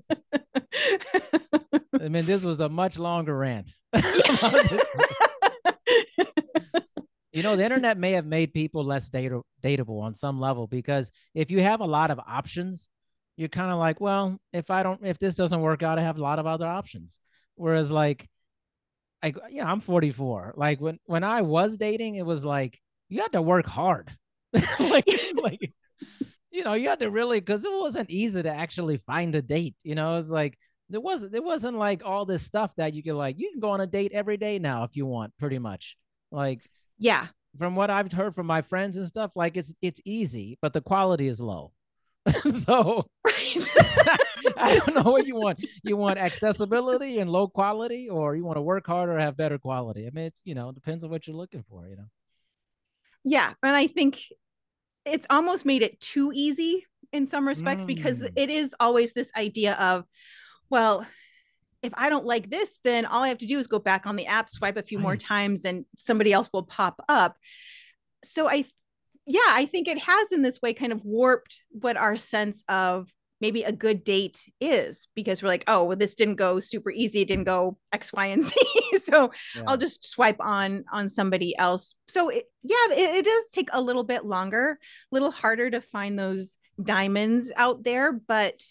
[2.00, 3.74] I mean, this was a much longer rant.
[7.32, 11.10] you know, the internet may have made people less data- dateable on some level because
[11.34, 12.88] if you have a lot of options,
[13.36, 16.18] you're kind of like, well, if I don't, if this doesn't work out, I have
[16.18, 17.20] a lot of other options.
[17.54, 18.28] Whereas, like,
[19.22, 20.54] like, yeah, I'm 44.
[20.56, 24.10] Like when when I was dating, it was like you had to work hard.
[24.78, 25.06] like,
[25.42, 25.72] like,
[26.50, 29.76] you know, you had to really because it wasn't easy to actually find a date.
[29.82, 30.58] You know, it's like
[30.92, 33.70] there wasn't there wasn't like all this stuff that you could like you can go
[33.70, 35.96] on a date every day now if you want, pretty much.
[36.30, 36.60] Like,
[36.98, 37.26] yeah.
[37.58, 40.80] From what I've heard from my friends and stuff, like it's it's easy, but the
[40.80, 41.72] quality is low.
[42.50, 43.06] so
[44.56, 45.64] I don't know what you want.
[45.82, 50.06] You want accessibility and low quality, or you want to work harder have better quality.
[50.06, 52.08] I mean, it's you know, it depends on what you're looking for, you know.
[53.24, 54.20] Yeah, and I think
[55.04, 57.86] it's almost made it too easy in some respects mm.
[57.86, 60.04] because it is always this idea of,
[60.72, 61.06] well,
[61.82, 64.16] if I don't like this, then all I have to do is go back on
[64.16, 65.02] the app, swipe a few right.
[65.02, 67.36] more times, and somebody else will pop up.
[68.24, 68.64] So I
[69.26, 73.08] yeah, I think it has in this way kind of warped what our sense of
[73.40, 77.20] maybe a good date is because we're like, oh, well, this didn't go super easy,
[77.20, 78.54] it didn't go X, Y, and Z.
[79.02, 79.62] so yeah.
[79.66, 81.96] I'll just swipe on on somebody else.
[82.08, 85.82] So it, yeah, it, it does take a little bit longer, a little harder to
[85.82, 88.62] find those diamonds out there, but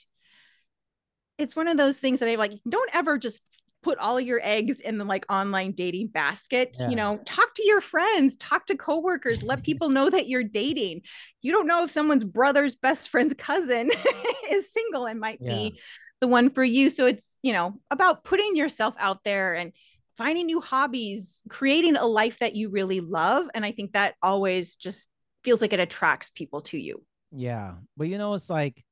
[1.41, 2.53] it's one of those things that I like.
[2.69, 3.43] Don't ever just
[3.83, 6.89] put all your eggs in the like online dating basket yeah.
[6.89, 11.01] you know talk to your friends talk to coworkers let people know that you're dating
[11.41, 13.89] you don't know if someone's brother's best friend's cousin
[14.51, 15.51] is single and might yeah.
[15.51, 15.79] be
[16.19, 19.73] the one for you so it's you know about putting yourself out there and
[20.17, 24.75] finding new hobbies creating a life that you really love and i think that always
[24.75, 25.09] just
[25.43, 28.83] feels like it attracts people to you yeah but you know it's like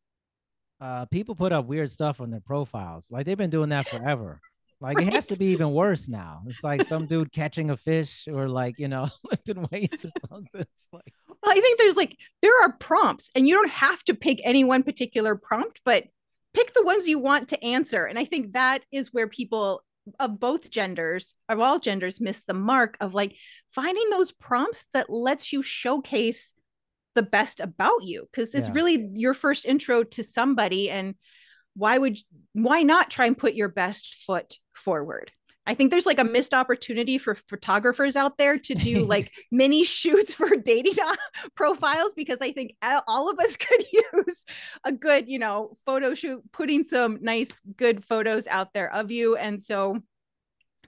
[0.82, 4.40] uh people put up weird stuff on their profiles like they've been doing that forever
[4.82, 5.08] like right.
[5.08, 6.42] it has to be even worse now.
[6.48, 10.50] It's like some dude catching a fish or like, you know, lifting weights or something.
[10.54, 14.14] It's like well, I think there's like there are prompts and you don't have to
[14.14, 16.06] pick any one particular prompt, but
[16.54, 18.06] pick the ones you want to answer.
[18.06, 19.84] And I think that is where people
[20.20, 23.36] of both genders, of all genders, miss the mark of like
[23.74, 26.54] finding those prompts that lets you showcase
[27.16, 28.74] the best about you because it's yeah.
[28.74, 31.16] really your first intro to somebody and
[31.76, 32.18] why would
[32.54, 35.32] why not try and put your best foot forward
[35.70, 39.84] I think there's like a missed opportunity for photographers out there to do like mini
[39.84, 40.96] shoots for dating
[41.56, 42.74] profiles because I think
[43.08, 44.46] all of us could use
[44.84, 49.36] a good, you know, photo shoot, putting some nice, good photos out there of you.
[49.36, 50.00] And so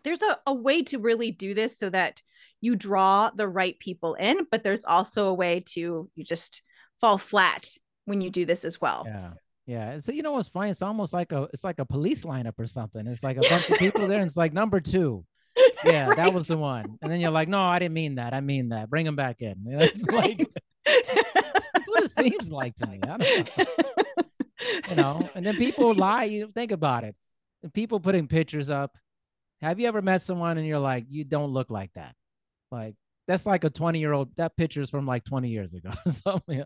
[0.04, 2.22] there's a, a way to really do this so that
[2.62, 6.62] you draw the right people in, but there's also a way to you just
[7.00, 7.68] fall flat
[8.06, 9.04] when you do this as well.
[9.08, 9.32] Yeah.
[9.66, 10.00] Yeah.
[10.04, 10.72] So you know what's funny?
[10.72, 13.06] It's almost like a it's like a police lineup or something.
[13.08, 15.26] It's like a bunch of people there, and it's like number two.
[15.84, 16.18] Yeah, right.
[16.18, 16.86] that was the one.
[17.02, 18.36] And then you're like, no, I didn't mean that.
[18.36, 18.88] I mean that.
[18.88, 19.56] Bring him back in.
[19.68, 20.38] It's right.
[20.38, 20.50] like
[20.86, 23.00] that's what it seems like to me.
[23.04, 23.66] I don't know.
[24.90, 26.26] you know, and then people lie.
[26.26, 27.16] You think about it.
[27.74, 28.96] People putting pictures up.
[29.62, 32.16] Have you ever met someone and you're like, you don't look like that?
[32.72, 32.96] Like
[33.28, 34.36] that's like a 20 year old.
[34.38, 35.92] That picture's from like 20 years ago.
[36.08, 36.64] so yeah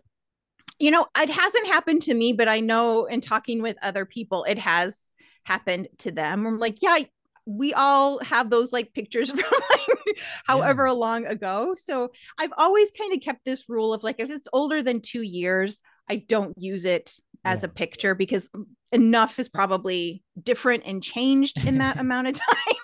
[0.78, 4.44] you know, it hasn't happened to me, but I know in talking with other people,
[4.44, 5.12] it has
[5.44, 6.46] happened to them.
[6.46, 6.98] I'm like, yeah,
[7.46, 10.92] we all have those like pictures from like however yeah.
[10.92, 11.74] long ago.
[11.76, 15.22] So I've always kind of kept this rule of like, if it's older than two
[15.22, 17.66] years, I don't use it as yeah.
[17.66, 18.50] a picture because
[18.92, 22.75] enough is probably different and changed in that amount of time.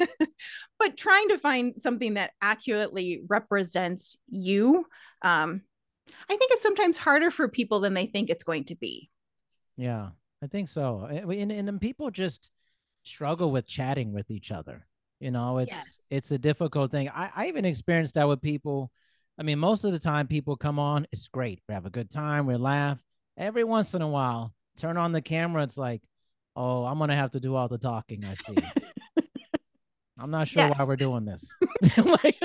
[0.78, 4.84] but trying to find something that accurately represents you
[5.22, 5.62] um,
[6.28, 9.10] I think is sometimes harder for people than they think it's going to be.
[9.76, 10.10] Yeah,
[10.42, 11.06] I think so.
[11.10, 12.50] And, and, and people just
[13.02, 14.86] struggle with chatting with each other.
[15.20, 16.06] You know, it's yes.
[16.10, 17.08] it's a difficult thing.
[17.08, 18.92] I, I even experienced that with people.
[19.38, 21.60] I mean, most of the time people come on, it's great.
[21.68, 22.98] We have a good time, we laugh.
[23.36, 26.02] Every once in a while, turn on the camera, it's like,
[26.54, 28.24] oh, I'm gonna have to do all the talking.
[28.24, 28.56] I see.
[30.18, 30.78] I'm not sure yes.
[30.78, 31.54] why we're doing this.
[31.96, 32.36] like,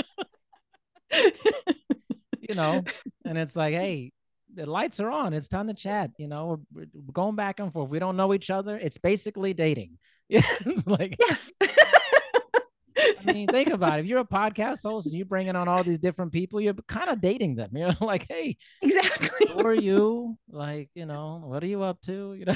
[2.39, 2.83] you know,
[3.25, 4.11] and it's like, hey,
[4.53, 5.33] the lights are on.
[5.33, 6.11] It's time to chat.
[6.17, 7.89] You know, we're, we're going back and forth.
[7.89, 8.77] We don't know each other.
[8.77, 9.97] It's basically dating.
[10.29, 11.51] it's like yes.
[11.59, 14.01] I mean, think about it.
[14.01, 17.09] If you're a podcast host and you're bringing on all these different people, you're kind
[17.09, 17.71] of dating them.
[17.73, 19.47] You're like, hey, exactly.
[19.47, 20.37] Who are you?
[20.49, 22.33] Like, you know, what are you up to?
[22.33, 22.55] You know.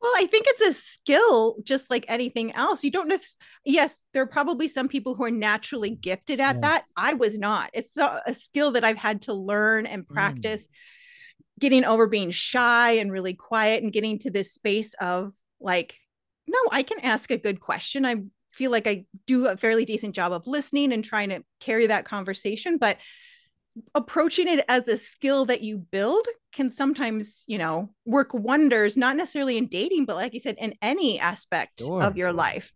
[0.00, 2.82] Well, I think it's a skill just like anything else.
[2.82, 6.62] You don't necessarily, yes, there are probably some people who are naturally gifted at yes.
[6.62, 6.82] that.
[6.96, 7.70] I was not.
[7.74, 10.08] It's a, a, skill that I've had to learn and mm.
[10.08, 11.60] practice mm.
[11.60, 15.98] getting over being shy and really quiet and getting to this space of like,
[16.46, 18.06] no, I can ask a good question.
[18.06, 18.22] I
[18.52, 22.06] feel like I do a fairly decent job of listening and trying to carry that
[22.06, 22.78] conversation.
[22.78, 22.96] But
[23.94, 29.16] approaching it as a skill that you build can sometimes, you know, work wonders, not
[29.16, 32.02] necessarily in dating, but like you said, in any aspect sure.
[32.02, 32.72] of your life.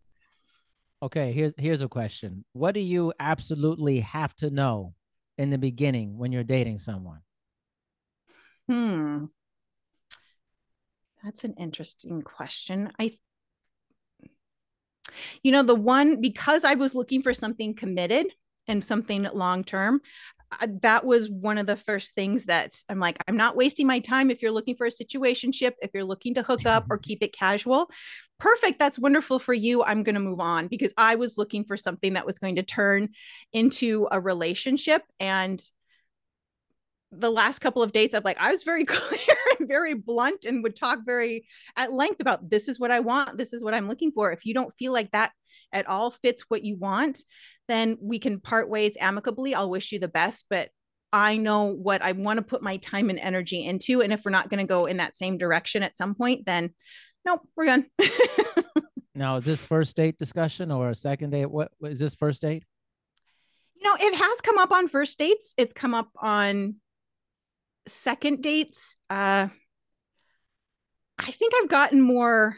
[1.02, 2.44] Okay, here's here's a question.
[2.52, 4.94] What do you absolutely have to know
[5.36, 7.20] in the beginning when you're dating someone?
[8.68, 9.26] Hmm.
[11.22, 12.90] That's an interesting question.
[12.98, 13.18] I
[15.42, 18.26] you know, the one because I was looking for something committed
[18.66, 20.00] and something long term,
[20.82, 24.30] that was one of the first things that I'm like, I'm not wasting my time.
[24.30, 27.08] If you're looking for a situation ship, if you're looking to hook up or mm-hmm.
[27.08, 27.90] keep it casual,
[28.38, 28.78] perfect.
[28.78, 29.82] That's wonderful for you.
[29.82, 32.62] I'm going to move on because I was looking for something that was going to
[32.62, 33.10] turn
[33.52, 35.02] into a relationship.
[35.20, 35.62] And
[37.10, 40.62] the last couple of dates, I'm like, I was very clear and very blunt and
[40.62, 41.46] would talk very
[41.76, 43.38] at length about this is what I want.
[43.38, 44.32] This is what I'm looking for.
[44.32, 45.32] If you don't feel like that
[45.74, 47.22] at all fits what you want,
[47.68, 49.54] then we can part ways amicably.
[49.54, 50.70] I'll wish you the best, but
[51.12, 54.00] I know what I want to put my time and energy into.
[54.00, 56.70] And if we're not going to go in that same direction at some point, then
[57.24, 57.86] nope, we're done.
[59.14, 61.50] now, is this first date discussion or a second date?
[61.50, 62.64] What is this first date?
[63.76, 65.54] You know, it has come up on first dates.
[65.56, 66.76] It's come up on
[67.86, 68.96] second dates.
[69.10, 69.48] Uh,
[71.18, 72.56] I think I've gotten more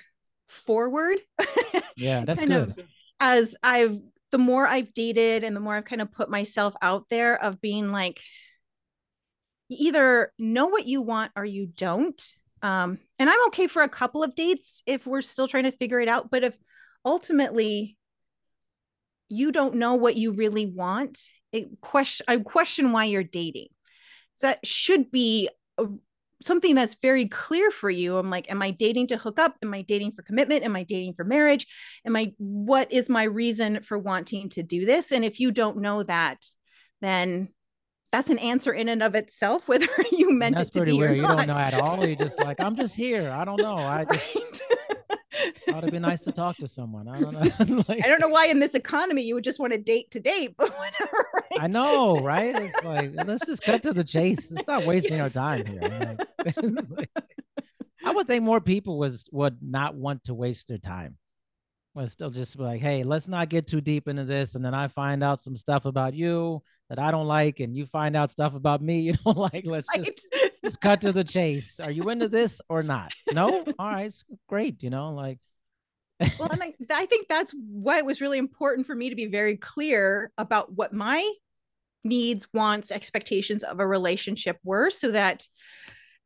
[0.49, 1.19] forward.
[1.97, 2.53] yeah, that's good.
[2.53, 2.79] Of,
[3.21, 3.99] as I've
[4.33, 7.61] the more I've dated and the more I've kind of put myself out there of
[7.61, 8.21] being like,
[9.71, 12.21] either know what you want or you don't.
[12.63, 16.01] Um, and I'm okay for a couple of dates if we're still trying to figure
[16.01, 16.31] it out.
[16.31, 16.57] But if
[17.05, 17.97] ultimately
[19.29, 21.19] you don't know what you really want,
[21.53, 23.69] it question I question why you're dating.
[24.35, 25.49] So that should be
[25.79, 25.87] a,
[26.47, 28.17] something that's very clear for you.
[28.17, 29.57] I'm like am i dating to hook up?
[29.63, 30.65] Am i dating for commitment?
[30.65, 31.67] Am i dating for marriage?
[32.07, 35.13] Am i what is my reason for wanting to do this?
[35.13, 36.45] And if you don't know that
[37.01, 37.49] then
[38.13, 41.11] that's an answer in and of itself whether you meant it to be weird.
[41.11, 42.07] or you don't know at all.
[42.07, 43.31] You're just like i'm just here.
[43.31, 43.77] I don't know.
[43.77, 44.37] I just
[45.69, 47.09] thought it'd be nice to talk to someone.
[47.09, 47.85] I don't know.
[47.89, 50.21] like, I don't know why in this economy you would just want to date to
[50.21, 51.27] date, but whatever.
[51.35, 51.63] Right?
[51.63, 52.55] I know, right?
[52.57, 54.51] It's like let's just cut to the chase.
[54.51, 55.37] Let's not wasting yes.
[55.37, 56.17] our time here.
[56.45, 56.57] Like,
[56.91, 57.11] like,
[58.05, 61.17] I would think more people was would not want to waste their time.
[61.95, 64.75] Would still just be like, hey, let's not get too deep into this, and then
[64.75, 68.31] I find out some stuff about you that I don't like, and you find out
[68.31, 69.65] stuff about me you don't like.
[69.65, 70.05] Let's right.
[70.05, 70.29] just
[70.65, 71.81] just cut to the chase.
[71.81, 73.13] Are you into this or not?
[73.33, 74.13] No, all right,
[74.49, 74.83] great.
[74.83, 75.39] You know, like
[76.39, 79.27] well, and I, I think that's why it was really important for me to be
[79.27, 81.31] very clear about what my
[82.05, 85.47] needs, wants, expectations of a relationship were so that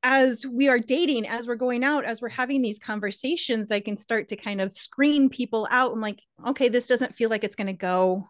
[0.03, 3.97] as we are dating, as we're going out, as we're having these conversations, I can
[3.97, 5.93] start to kind of screen people out.
[5.93, 8.25] I'm like, okay, this doesn't feel like it's going to go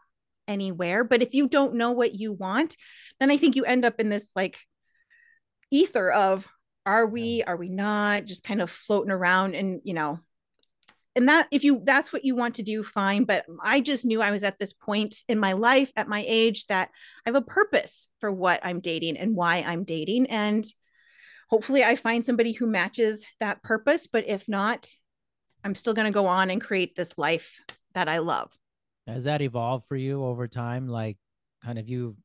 [0.48, 1.05] anywhere.
[1.05, 2.76] But if you don't know what you want,
[3.20, 4.59] then I think you end up in this like
[5.71, 6.47] ether of
[6.87, 10.18] are we, are we not, just kind of floating around and, you know,
[11.16, 14.23] and that if you that's what you want to do fine but i just knew
[14.23, 16.89] i was at this point in my life at my age that
[17.27, 20.64] i have a purpose for what i'm dating and why i'm dating and
[21.49, 24.89] hopefully i find somebody who matches that purpose but if not
[25.64, 27.59] i'm still going to go on and create this life
[27.95, 28.53] that i love.
[29.07, 30.87] Has that evolved for you over time?
[30.87, 31.16] Like
[31.64, 32.16] kind of you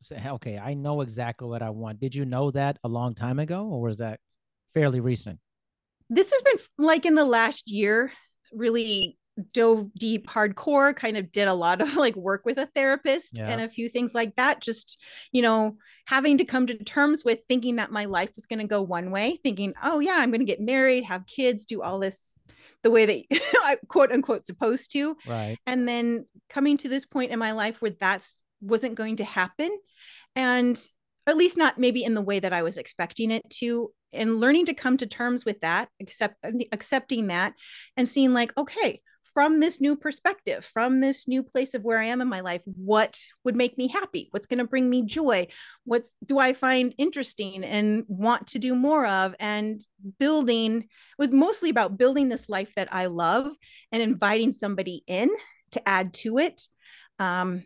[0.00, 2.00] say okay i know exactly what i want.
[2.00, 4.20] Did you know that a long time ago or was that
[4.74, 5.38] fairly recent?
[6.08, 8.12] This has been like in the last year
[8.52, 9.18] really
[9.54, 13.48] dove deep hardcore kind of did a lot of like work with a therapist yeah.
[13.48, 15.02] and a few things like that just
[15.32, 15.74] you know
[16.06, 19.10] having to come to terms with thinking that my life was going to go one
[19.10, 22.42] way thinking oh yeah i'm going to get married have kids do all this
[22.82, 23.24] the way that
[23.64, 25.16] i quote unquote supposed to.
[25.26, 25.58] Right.
[25.66, 29.70] And then coming to this point in my life where that's wasn't going to happen
[30.34, 30.80] and
[31.26, 34.66] at least not maybe in the way that i was expecting it to and learning
[34.66, 36.36] to come to terms with that accept
[36.72, 37.54] accepting that
[37.96, 39.00] and seeing like okay
[39.34, 42.62] from this new perspective, from this new place of where I am in my life,
[42.64, 44.28] what would make me happy?
[44.30, 45.48] What's going to bring me joy?
[45.84, 49.34] What do I find interesting and want to do more of?
[49.40, 49.84] And
[50.18, 50.88] building
[51.18, 53.52] was mostly about building this life that I love
[53.90, 55.30] and inviting somebody in
[55.72, 56.60] to add to it.
[57.18, 57.64] Um,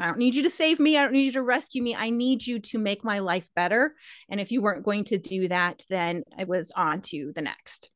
[0.00, 0.96] I don't need you to save me.
[0.96, 1.94] I don't need you to rescue me.
[1.94, 3.94] I need you to make my life better.
[4.28, 7.90] And if you weren't going to do that, then I was on to the next.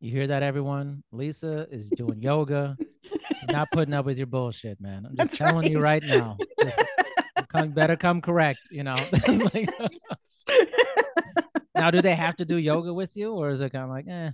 [0.00, 1.04] You hear that, everyone?
[1.12, 2.76] Lisa is doing yoga.
[3.48, 5.06] Not putting up with your bullshit, man.
[5.06, 5.70] I'm just That's telling right.
[5.70, 6.36] you right now.
[6.60, 6.78] Just,
[7.48, 8.96] come, better come correct, you know.
[9.54, 9.68] like,
[11.76, 14.06] now, do they have to do yoga with you, or is it kind of like,
[14.08, 14.30] eh?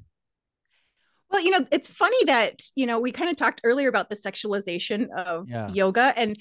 [1.30, 4.16] Well, you know, it's funny that, you know, we kind of talked earlier about the
[4.16, 5.68] sexualization of yeah.
[5.68, 6.38] yoga, and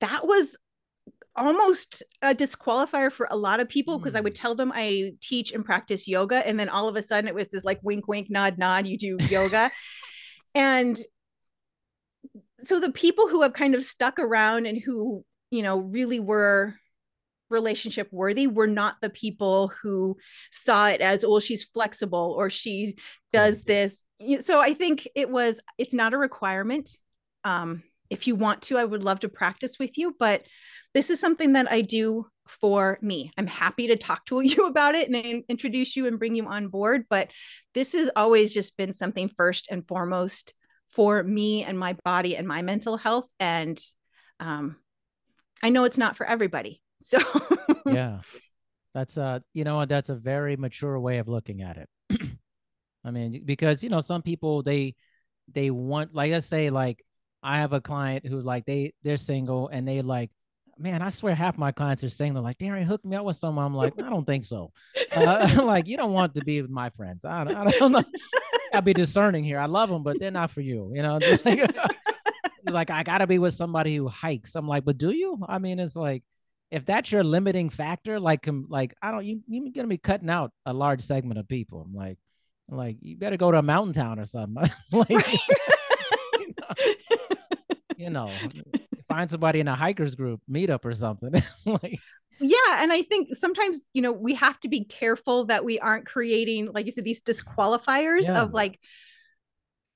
[0.00, 0.56] that was
[1.36, 4.18] almost a disqualifier for a lot of people because mm.
[4.18, 4.42] I would hmm.
[4.42, 6.46] tell them I teach and practice yoga.
[6.46, 8.98] And then all of a sudden it was this like wink, wink, nod, nod, you
[8.98, 9.70] do yoga.
[10.54, 10.98] and
[12.64, 16.74] so the people who have kind of stuck around and who, you know, really were
[17.48, 20.16] relationship worthy were not the people who
[20.52, 22.96] saw it as oh she's flexible or she
[23.32, 24.04] does this
[24.44, 26.88] so i think it was it's not a requirement
[27.42, 30.42] um if you want to i would love to practice with you but
[30.94, 33.32] this is something that I do for me.
[33.38, 36.68] I'm happy to talk to you about it and introduce you and bring you on
[36.68, 37.04] board.
[37.08, 37.30] But
[37.74, 40.54] this has always just been something first and foremost
[40.90, 43.26] for me and my body and my mental health.
[43.38, 43.80] And
[44.40, 44.76] um,
[45.62, 46.82] I know it's not for everybody.
[47.02, 47.18] So,
[47.86, 48.18] yeah,
[48.92, 51.88] that's uh, you know, that's a very mature way of looking at it.
[53.06, 54.96] I mean, because you know, some people they
[55.50, 57.02] they want, like I say, like
[57.42, 60.30] I have a client who's like they they're single and they like
[60.80, 63.66] man, I swear half my clients are they're like, Darren, hook me up with someone.
[63.66, 64.72] I'm like, I don't think so.
[65.14, 67.24] Uh, like, you don't want to be with my friends.
[67.24, 68.02] I, I don't know.
[68.72, 69.58] I'll be discerning here.
[69.58, 70.92] I love them, but they're not for you.
[70.94, 71.76] You know, like,
[72.64, 74.54] like I gotta be with somebody who hikes.
[74.54, 75.38] I'm like, but do you?
[75.46, 76.22] I mean, it's like
[76.70, 80.52] if that's your limiting factor, like, like I don't, you you're gonna be cutting out
[80.66, 81.84] a large segment of people.
[81.84, 82.18] I'm like,
[82.68, 84.70] like you better go to a mountain town or something.
[84.92, 85.26] like,
[88.10, 91.34] you know find somebody in a hikers group meetup or something.
[91.66, 92.00] Like
[92.42, 96.06] yeah and i think sometimes you know we have to be careful that we aren't
[96.06, 98.40] creating like you said these disqualifiers yeah.
[98.40, 98.78] of like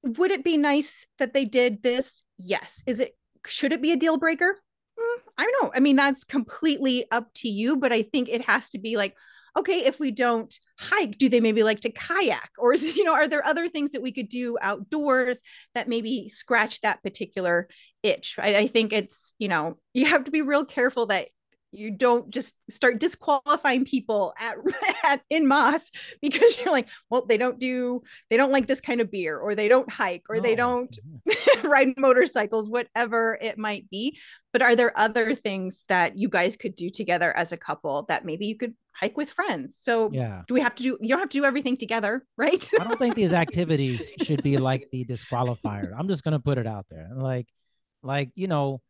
[0.04, 2.22] would it be nice that they did this?
[2.38, 2.82] Yes.
[2.86, 4.56] Is it should it be a deal breaker?
[4.98, 5.72] Mm, i don't know.
[5.74, 9.16] I mean that's completely up to you but i think it has to be like
[9.56, 12.50] okay, if we don't hike, do they maybe like to kayak?
[12.58, 15.40] Or is, you know, are there other things that we could do outdoors
[15.74, 17.68] that maybe scratch that particular
[18.02, 18.36] itch?
[18.38, 21.28] I, I think it's, you know, you have to be real careful that
[21.76, 24.56] you don't just start disqualifying people at,
[25.04, 29.00] at in mass because you're like well they don't do they don't like this kind
[29.00, 30.98] of beer or they don't hike or they oh, don't
[31.64, 34.18] ride motorcycles whatever it might be
[34.52, 38.24] but are there other things that you guys could do together as a couple that
[38.24, 39.76] maybe you could hike with friends.
[39.80, 40.98] So yeah, do we have to do?
[41.00, 42.70] You don't have to do everything together, right?
[42.80, 45.92] I don't think these activities should be like the disqualifier.
[45.96, 47.48] I'm just gonna put it out there, like,
[48.02, 48.80] like you know,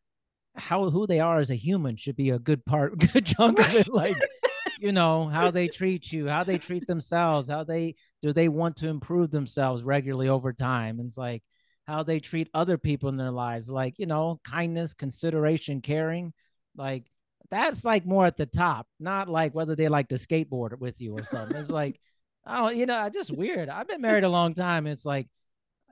[0.57, 3.69] how who they are as a human should be a good part, good chunk right.
[3.69, 3.89] of it.
[3.89, 4.17] Like,
[4.81, 8.77] you know, how they treat you, how they treat themselves, how they do they want
[8.77, 10.99] to improve themselves regularly over time.
[10.99, 11.43] And it's like
[11.87, 16.33] how they treat other people in their lives, like you know, kindness, consideration, caring,
[16.77, 17.05] like
[17.51, 21.17] that's like more at the top, not like whether they like to skateboard with you
[21.17, 21.57] or something.
[21.57, 22.01] It's like,
[22.45, 23.69] I don't, you know, just weird.
[23.69, 24.87] I've been married a long time.
[24.87, 25.29] It's like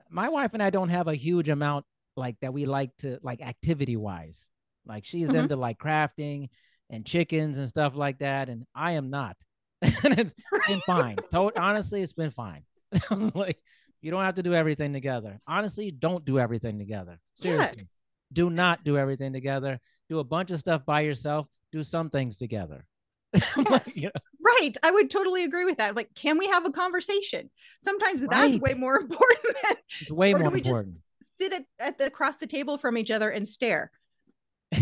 [0.09, 1.85] my wife and I don't have a huge amount
[2.15, 4.49] like that we like to like activity wise.
[4.85, 5.39] Like she's mm-hmm.
[5.39, 6.49] into like crafting
[6.89, 9.37] and chickens and stuff like that, and I am not.
[9.81, 10.33] and it's,
[10.67, 11.17] been fine.
[11.31, 12.63] To- honestly, it's been fine.
[13.33, 13.59] like
[14.01, 15.39] you don't have to do everything together.
[15.47, 17.19] Honestly, don't do everything together.
[17.33, 17.83] Seriously.
[17.83, 18.01] Yes.
[18.31, 19.79] Do not do everything together
[20.09, 22.85] do a bunch of stuff by yourself, do some things together.
[23.33, 23.95] Yes.
[23.95, 24.11] you know?
[24.39, 24.73] Right.
[24.83, 25.95] I would totally agree with that.
[25.95, 27.49] Like, can we have a conversation?
[27.81, 28.29] Sometimes right.
[28.29, 29.55] that's way more important.
[29.63, 30.95] Than, it's way more important.
[30.95, 31.05] Just
[31.39, 33.91] sit at, at the across the table from each other and stare.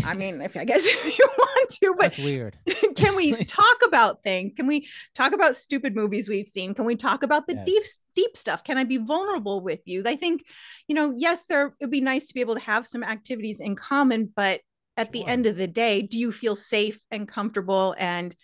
[0.04, 2.56] I mean, if I guess if you want to, but that's weird.
[2.96, 4.52] can we talk about things?
[4.56, 6.74] Can we talk about stupid movies we've seen?
[6.74, 7.66] Can we talk about the yes.
[7.66, 7.82] deep
[8.14, 8.64] deep stuff?
[8.64, 10.02] Can I be vulnerable with you?
[10.06, 10.44] I think,
[10.88, 13.76] you know, yes, there it'd be nice to be able to have some activities in
[13.76, 14.60] common, but
[14.96, 15.12] at sure.
[15.12, 18.36] the end of the day do you feel safe and comfortable and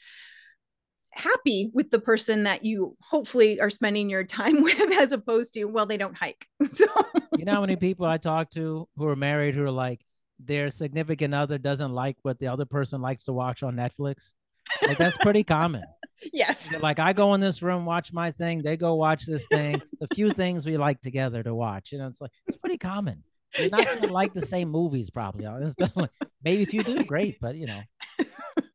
[1.10, 5.64] happy with the person that you hopefully are spending your time with as opposed to
[5.64, 6.86] well they don't hike so
[7.36, 10.00] you know how many people i talk to who are married who are like
[10.38, 14.32] their significant other doesn't like what the other person likes to watch on netflix
[14.86, 15.82] like that's pretty common
[16.32, 16.72] Yes.
[16.80, 18.60] like I go in this room, watch my thing.
[18.62, 19.80] They go watch this thing.
[19.92, 21.92] It's a few things we like together to watch.
[21.92, 23.22] You know, it's like it's pretty common.
[23.56, 25.46] You're not gonna like the same movies, probably.
[26.42, 27.38] Maybe if you do, great.
[27.40, 27.80] But you know,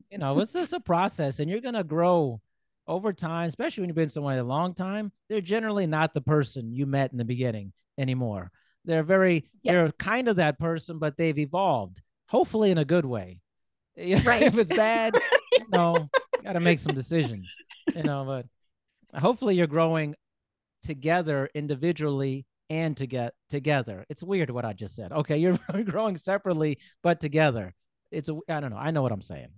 [0.09, 2.39] you know, it's just a process, and you're gonna grow
[2.87, 5.11] over time, especially when you've been somewhere a long time.
[5.27, 8.51] They're generally not the person you met in the beginning anymore.
[8.85, 9.73] They're very, yes.
[9.73, 13.39] they're kind of that person, but they've evolved, hopefully in a good way.
[13.95, 14.41] Right.
[14.41, 15.13] if it's bad,
[15.51, 16.09] you know,
[16.43, 17.55] got to make some decisions,
[17.95, 18.47] you know, but
[19.19, 20.15] hopefully you're growing
[20.81, 24.03] together individually and to get together.
[24.09, 25.11] It's weird what I just said.
[25.11, 27.75] Okay, you're growing separately but together.
[28.11, 28.77] It's a I don't know.
[28.77, 29.49] I know what I'm saying.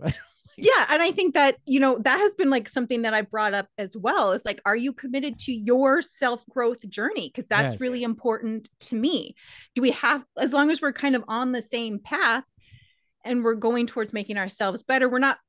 [0.57, 3.53] yeah, and I think that, you know, that has been like something that I brought
[3.53, 4.31] up as well.
[4.31, 7.81] Is like are you committed to your self-growth journey because that's yes.
[7.81, 9.35] really important to me.
[9.73, 12.43] Do we have as long as we're kind of on the same path
[13.23, 15.39] and we're going towards making ourselves better, we're not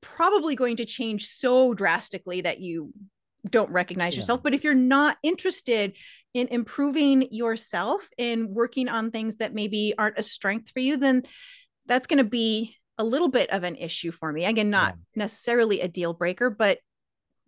[0.00, 2.92] probably going to change so drastically that you
[3.48, 4.20] don't recognize yeah.
[4.20, 4.42] yourself.
[4.42, 5.96] But if you're not interested
[6.34, 11.22] in improving yourself in working on things that maybe aren't a strength for you, then
[11.86, 14.44] that's going to be a little bit of an issue for me.
[14.44, 16.78] Again, not necessarily a deal breaker, but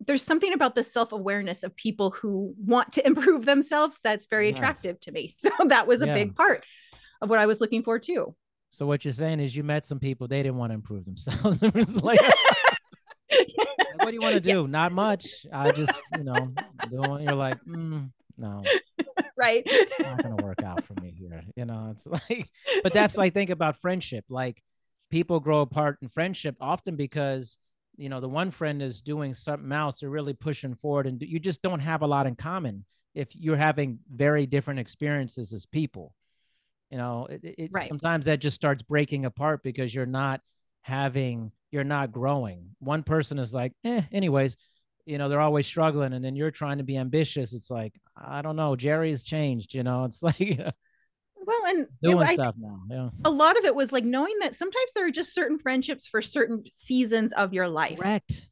[0.01, 4.59] there's something about the self-awareness of people who want to improve themselves that's very yes.
[4.59, 5.31] attractive to me.
[5.39, 6.15] So that was a yeah.
[6.15, 6.65] big part
[7.23, 8.35] of what I was looking for too.
[8.71, 11.59] So what you're saying is you met some people they didn't want to improve themselves.
[11.63, 12.21] it was like
[14.07, 14.61] what do you want to do?
[14.61, 14.71] Yes.
[14.71, 15.47] Not much.
[15.53, 16.53] I just, you know,
[16.89, 18.63] doing, you're like, mm, no,
[19.37, 19.63] right.
[19.67, 21.43] It's not gonna work out for me here.
[21.57, 22.49] You know, it's like,
[22.85, 24.25] but that's like think about friendship.
[24.29, 24.63] Like
[25.11, 27.59] people grow apart in friendship often because
[27.97, 30.01] you know the one friend is doing something else.
[30.01, 32.85] They're really pushing forward, and you just don't have a lot in common
[33.15, 36.15] if you're having very different experiences as people.
[36.91, 37.89] You know, it, it right.
[37.89, 40.41] sometimes that just starts breaking apart because you're not
[40.83, 42.71] having you're not growing.
[42.79, 44.57] One person is like, eh, anyways,
[45.05, 46.13] you know, they're always struggling.
[46.13, 47.53] And then you're trying to be ambitious.
[47.53, 50.61] It's like, I don't know, Jerry's changed, you know, it's like,
[51.47, 52.81] well, and doing stuff now.
[52.91, 53.09] Yeah.
[53.25, 56.21] A lot of it was like knowing that sometimes there are just certain friendships for
[56.21, 57.99] certain seasons of your life.
[57.99, 58.47] Correct.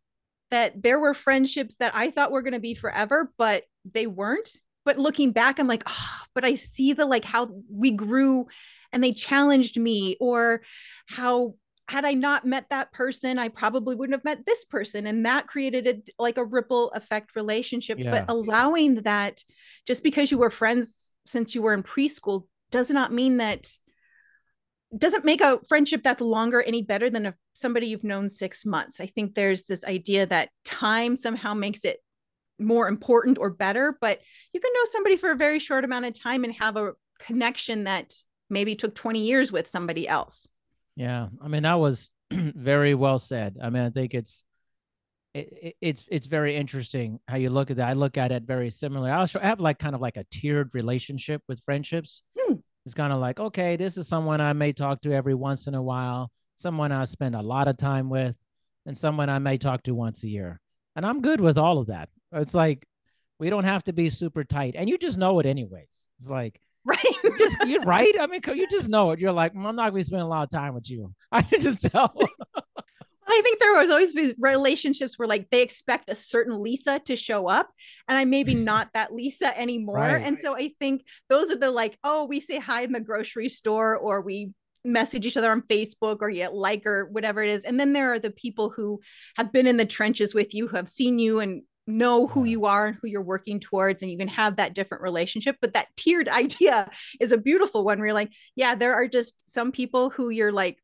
[0.50, 4.50] That there were friendships that I thought were going to be forever, but they weren't.
[4.84, 8.46] But looking back, I'm like, oh, but I see the like how we grew
[8.92, 10.62] and they challenged me or
[11.06, 11.54] how
[11.88, 15.06] had I not met that person, I probably wouldn't have met this person.
[15.06, 17.98] And that created a like a ripple effect relationship.
[17.98, 18.10] Yeah.
[18.10, 19.42] But allowing that
[19.86, 23.70] just because you were friends since you were in preschool does not mean that
[24.98, 29.00] doesn't make a friendship that's longer any better than a, somebody you've known six months.
[29.00, 31.98] I think there's this idea that time somehow makes it
[32.58, 34.18] more important or better, but
[34.52, 37.84] you can know somebody for a very short amount of time and have a connection
[37.84, 38.12] that
[38.50, 40.48] maybe took 20 years with somebody else.
[40.96, 43.56] Yeah, I mean that was very well said.
[43.62, 44.42] I mean, I think it's
[45.32, 47.88] it, it's it's very interesting how you look at that.
[47.88, 49.10] I look at it very similarly.
[49.10, 52.22] I also have like kind of like a tiered relationship with friendships.
[52.38, 52.62] Mm.
[52.84, 55.74] It's kind of like okay, this is someone I may talk to every once in
[55.74, 58.36] a while, someone I spend a lot of time with,
[58.86, 60.60] and someone I may talk to once a year.
[60.96, 62.08] And I'm good with all of that.
[62.32, 62.86] It's like
[63.38, 66.10] we don't have to be super tight, and you just know it anyways.
[66.18, 67.02] It's like Right.
[67.24, 68.14] you just you're right.
[68.20, 69.18] I mean, you just know it.
[69.18, 71.14] You're like, mm, I'm not going to spend a lot of time with you.
[71.32, 72.14] I can just tell.
[73.26, 77.48] I think there was always relationships where like they expect a certain Lisa to show
[77.48, 77.70] up,
[78.08, 78.64] and I'm maybe mm.
[78.64, 79.96] not that Lisa anymore.
[79.96, 80.22] Right.
[80.22, 83.48] And so I think those are the like, oh, we say hi in the grocery
[83.48, 84.52] store, or we
[84.84, 87.64] message each other on Facebook, or yet like or whatever it is.
[87.64, 89.00] And then there are the people who
[89.36, 92.64] have been in the trenches with you, who have seen you and know who you
[92.64, 95.88] are and who you're working towards and you can have that different relationship but that
[95.96, 100.10] tiered idea is a beautiful one where you're like yeah there are just some people
[100.10, 100.78] who you're like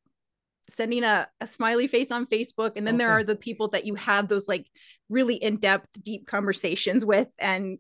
[0.71, 3.05] sending a, a smiley face on facebook and then okay.
[3.05, 4.67] there are the people that you have those like
[5.09, 7.79] really in-depth deep conversations with and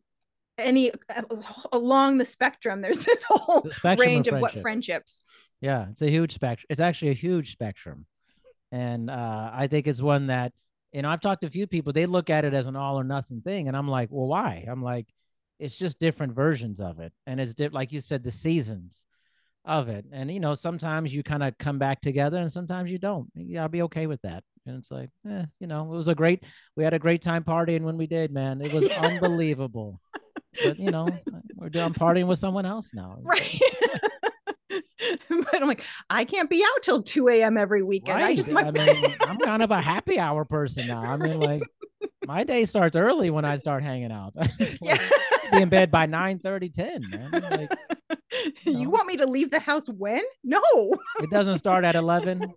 [0.59, 0.93] any
[1.72, 3.66] along the spectrum there's this whole
[3.99, 5.22] range of, of what friendships
[5.61, 8.07] yeah it's a huge spectrum it's actually a huge spectrum
[8.72, 10.53] and uh, i think it's one that
[10.93, 12.99] you know, I've talked to a few people, they look at it as an all
[12.99, 13.68] or nothing thing.
[13.68, 14.66] And I'm like, well, why?
[14.68, 15.07] I'm like,
[15.59, 17.12] it's just different versions of it.
[17.26, 19.05] And it's di- like you said, the seasons
[19.64, 20.04] of it.
[20.12, 23.28] And, you know, sometimes you kind of come back together and sometimes you don't.
[23.34, 24.42] Yeah, I'll be okay with that.
[24.66, 26.44] And it's like, eh, you know, it was a great,
[26.76, 28.61] we had a great time partying when we did, man.
[28.61, 30.00] It was unbelievable.
[30.62, 31.08] But, you know,
[31.54, 33.18] we're done partying with someone else now.
[33.22, 33.61] Right.
[35.28, 37.57] but I'm like, I can't be out till 2 a.m.
[37.57, 38.20] every weekend.
[38.20, 38.30] Right.
[38.30, 41.03] I just I mean, I'm kind of a happy hour person now.
[41.03, 41.62] I mean, like
[42.26, 44.32] my day starts early when I start hanging out.
[44.36, 44.98] like, yeah.
[45.53, 47.30] be in bed by 9 30, 10, man.
[47.32, 47.72] Like,
[48.64, 50.22] you, know, you want me to leave the house when?
[50.44, 50.61] No.
[51.20, 52.55] it doesn't start at 11.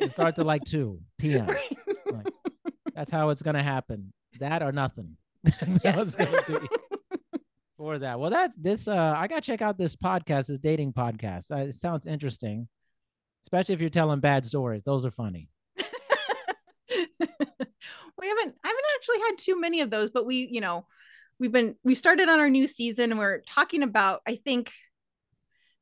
[0.00, 1.46] It starts at like 2 p.m.
[1.46, 2.26] Like,
[2.94, 4.12] That's how it's gonna happen.
[4.40, 5.16] That or nothing.
[5.42, 6.16] That's yes.
[7.84, 8.18] For that.
[8.18, 11.50] Well, that this uh I gotta check out this podcast, this dating podcast.
[11.50, 12.66] Uh, it sounds interesting,
[13.44, 14.82] especially if you're telling bad stories.
[14.84, 15.50] Those are funny.
[15.78, 15.84] we
[17.18, 20.86] haven't I haven't actually had too many of those, but we, you know,
[21.38, 24.72] we've been we started on our new season and we're talking about I think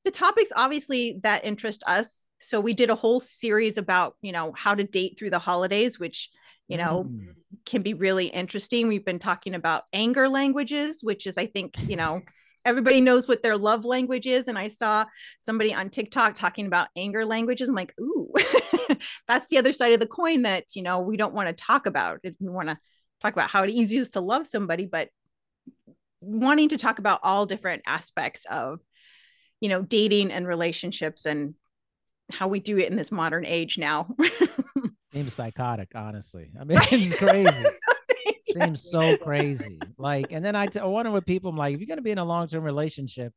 [0.04, 2.26] the topics obviously that interest us.
[2.40, 6.00] So we did a whole series about, you know, how to date through the holidays,
[6.00, 6.30] which
[6.66, 7.34] you know mm.
[7.64, 8.88] Can be really interesting.
[8.88, 12.22] We've been talking about anger languages which is i think you know
[12.64, 14.48] everybody knows what their love language is.
[14.48, 15.04] And i saw
[15.40, 17.68] somebody on tiktok talking about anger languages.
[17.68, 18.32] I'm like ooh
[19.28, 21.86] that's the other side of the coin that you know we don't want to talk
[21.86, 22.20] about.
[22.22, 22.78] We want to
[23.20, 25.08] talk about how easy it is to love somebody but
[26.20, 28.80] wanting to talk about all different aspects of
[29.60, 31.54] you know dating and relationships and
[32.30, 34.14] how we do it in this modern age now
[35.12, 36.50] Seems psychotic, honestly.
[36.58, 37.64] I mean, it's crazy.
[38.42, 39.78] Seems so crazy.
[39.98, 42.02] Like, and then I, t- I wonder what people I'm like, if you're going to
[42.02, 43.32] be in a long term relationship,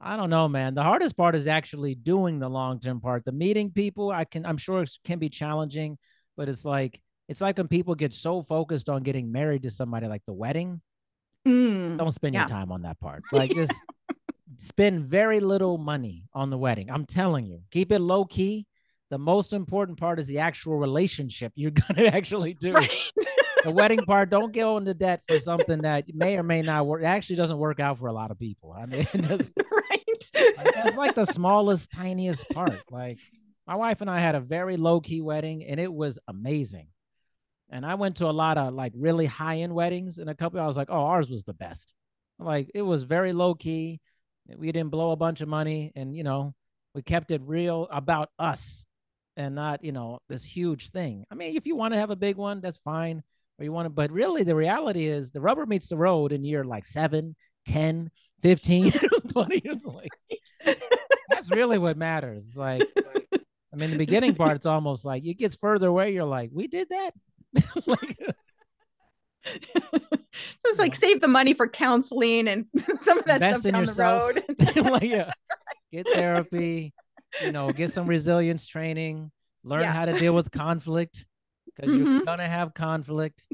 [0.00, 0.74] I don't know, man.
[0.74, 3.24] The hardest part is actually doing the long term part.
[3.24, 5.98] The meeting people, I can, I'm sure it can be challenging,
[6.36, 10.06] but it's like, it's like when people get so focused on getting married to somebody,
[10.06, 10.80] like the wedding.
[11.46, 12.42] Mm, don't spend yeah.
[12.42, 13.22] your time on that part.
[13.32, 13.74] Like, just
[14.56, 16.90] spend very little money on the wedding.
[16.90, 18.66] I'm telling you, keep it low key
[19.10, 22.72] the most important part is the actual relationship you're going to actually do.
[22.72, 23.12] Right.
[23.64, 27.02] the wedding part, don't go into debt for something that may or may not work.
[27.02, 28.72] It actually doesn't work out for a lot of people.
[28.72, 30.64] I mean, it does, right.
[30.74, 32.80] That's like the smallest, tiniest part.
[32.90, 33.18] Like
[33.66, 36.88] my wife and I had a very low key wedding and it was amazing.
[37.70, 40.60] And I went to a lot of like really high end weddings and a couple,
[40.60, 41.92] I was like, oh, ours was the best.
[42.38, 44.00] Like it was very low key.
[44.56, 46.54] We didn't blow a bunch of money and, you know,
[46.94, 48.86] we kept it real about us
[49.38, 51.24] and not, you know, this huge thing.
[51.30, 53.22] I mean, if you want to have a big one, that's fine.
[53.58, 56.44] Or you want to, but really the reality is the rubber meets the road in
[56.44, 57.36] year like seven,
[57.66, 58.10] 10,
[58.42, 58.92] 15,
[59.28, 59.62] 20.
[59.64, 60.10] It's like,
[61.30, 62.46] that's really what matters.
[62.46, 62.82] It's like,
[63.72, 66.12] I mean, the beginning part, it's almost like it gets further away.
[66.12, 67.12] You're like, we did that.
[67.86, 68.18] like,
[70.66, 72.66] just like save the money for counseling and
[72.98, 74.42] some of that Invest stuff down the
[74.76, 74.90] road.
[74.90, 75.30] like, yeah.
[75.92, 76.92] Get therapy,
[77.42, 79.30] you know, get some resilience training,
[79.64, 79.92] learn yeah.
[79.92, 81.26] how to deal with conflict
[81.66, 82.16] because mm-hmm.
[82.16, 83.44] you're gonna have conflict.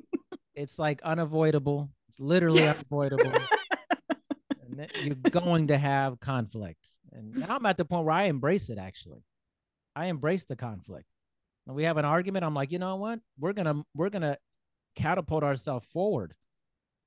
[0.54, 1.90] It's like unavoidable.
[2.08, 2.84] It's literally yes.
[2.90, 3.32] unavoidable.
[5.02, 6.88] you're going to have conflict.
[7.12, 9.22] And now I'm at the point where I embrace it actually.
[9.96, 11.06] I embrace the conflict.
[11.64, 13.20] When we have an argument, I'm like, you know what?
[13.38, 14.38] We're gonna we're gonna
[14.96, 16.34] catapult ourselves forward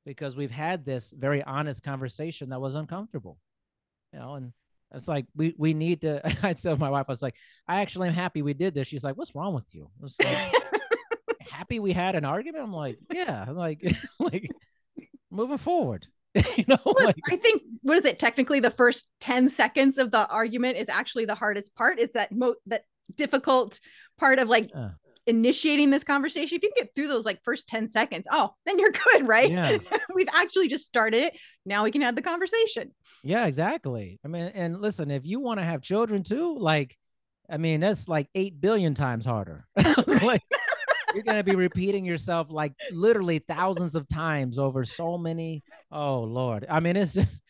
[0.05, 3.38] because we've had this very honest conversation that was uncomfortable.
[4.13, 4.53] You know, and
[4.94, 6.22] it's like we we need to.
[6.46, 7.36] I told my wife, I was like,
[7.68, 8.88] I actually am happy we did this.
[8.88, 9.90] She's like, What's wrong with you?
[10.00, 10.54] I was like,
[11.52, 12.64] happy we had an argument.
[12.64, 13.82] I'm like, yeah, I'm like
[14.20, 14.50] like
[15.30, 16.08] moving forward.
[16.36, 18.20] you know, well, like, I think what is it?
[18.20, 22.00] Technically, the first ten seconds of the argument is actually the hardest part.
[22.00, 22.84] Is that mo that
[23.16, 23.80] difficult
[24.20, 24.90] part of like uh,
[25.28, 28.80] initiating this conversation, if you can get through those like first 10 seconds, oh, then
[28.80, 29.51] you're good, right?
[29.51, 29.78] Yeah.
[30.15, 31.38] We've actually just started it.
[31.65, 32.93] Now we can have the conversation.
[33.23, 34.19] Yeah, exactly.
[34.23, 36.97] I mean, and listen, if you want to have children too, like,
[37.49, 39.65] I mean, that's like 8 billion times harder.
[40.21, 40.43] like,
[41.13, 45.63] you're going to be repeating yourself like literally thousands of times over so many.
[45.91, 46.65] Oh, Lord.
[46.69, 47.41] I mean, it's just,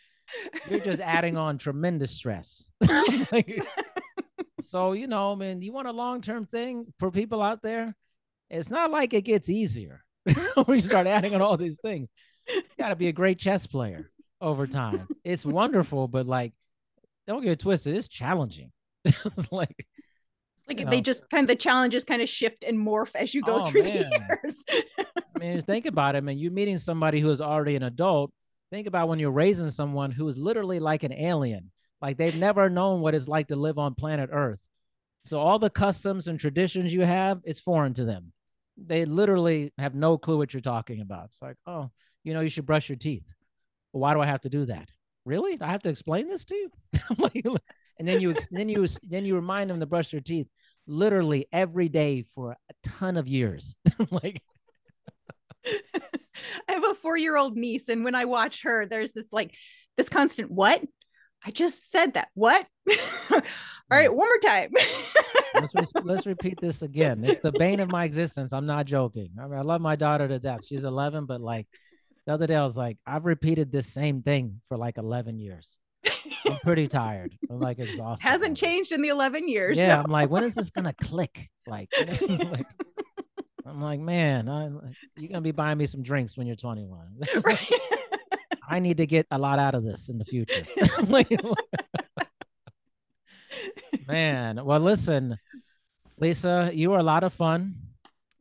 [0.69, 2.63] you're just adding on tremendous stress.
[3.31, 3.65] like,
[4.67, 7.95] so, you know, I mean, you want a long term thing for people out there?
[8.49, 12.09] It's not like it gets easier when you start adding on all these things.
[12.49, 14.11] You got to be a great chess player
[14.41, 15.07] over time.
[15.23, 16.53] It's wonderful, but like,
[17.27, 17.95] don't get it twisted.
[17.95, 18.73] It's challenging.
[19.05, 19.87] it's like,
[20.67, 23.43] like know, they just kind of the challenges kind of shift and morph as you
[23.43, 24.09] go oh, through man.
[24.09, 24.63] the years.
[24.99, 26.37] I mean, just think about it, man.
[26.37, 28.33] You're meeting somebody who is already an adult.
[28.69, 31.71] Think about when you're raising someone who is literally like an alien.
[32.01, 34.65] Like they've never known what it's like to live on planet Earth.
[35.25, 38.31] So all the customs and traditions you have, it's foreign to them.
[38.77, 41.25] They literally have no clue what you're talking about.
[41.25, 41.89] It's like, oh,
[42.23, 43.27] you know, you should brush your teeth.
[43.91, 44.89] Why do I have to do that?
[45.25, 45.57] Really?
[45.59, 46.71] I have to explain this to you?
[47.99, 50.49] and then you then you then you remind them to brush their teeth
[50.85, 53.75] literally every day for a ton of years.
[54.11, 54.41] like
[55.65, 59.53] I have a four year old niece, and when I watch her, there's this like
[59.97, 60.81] this constant what
[61.45, 62.29] I just said that.
[62.33, 62.65] What?
[63.31, 63.41] All
[63.91, 64.15] right, mm.
[64.15, 64.71] one more time.
[65.55, 67.23] let's, re- let's repeat this again.
[67.23, 68.53] It's the bane of my existence.
[68.53, 69.29] I'm not joking.
[69.39, 70.65] I, mean, I love my daughter to death.
[70.65, 71.67] She's 11, but like
[72.25, 75.77] the other day, I was like, I've repeated this same thing for like 11 years.
[76.45, 77.37] I'm pretty tired.
[77.49, 78.25] I'm like exhausted.
[78.25, 79.77] Hasn't changed in the 11 years.
[79.77, 79.95] Yeah.
[79.95, 80.03] So.
[80.03, 81.49] I'm like, when is this gonna click?
[81.65, 82.65] Like, like
[83.65, 84.47] I'm I'm like, man,
[85.17, 87.19] you're gonna be buying me some drinks when you're 21.
[88.67, 90.63] I need to get a lot out of this in the future.
[94.07, 95.37] man, well, listen,
[96.19, 97.75] Lisa, you are a lot of fun.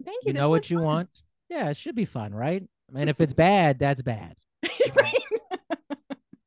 [0.05, 0.29] Thank you.
[0.29, 0.85] You know what you fun.
[0.85, 1.09] want?
[1.49, 2.63] Yeah, it should be fun, right?
[2.89, 3.23] I mean, if mm-hmm.
[3.25, 4.37] it's bad, that's bad.
[4.95, 5.15] right.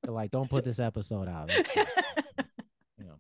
[0.07, 1.51] Like, don't put this episode out.
[1.55, 3.19] you know.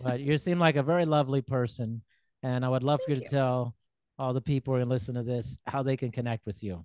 [0.00, 2.02] But you seem like a very lovely person,
[2.42, 3.74] and I would love Thank for you to tell
[4.18, 6.84] all the people who listen to this how they can connect with you.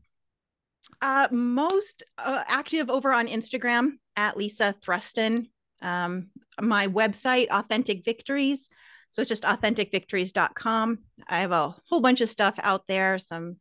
[1.01, 5.49] Uh, most uh, active over on Instagram at Lisa Thruston.
[5.81, 6.29] Um,
[6.61, 8.69] my website, Authentic Victories.
[9.09, 10.99] So it's just authenticvictories.com.
[11.27, 13.57] I have a whole bunch of stuff out there, some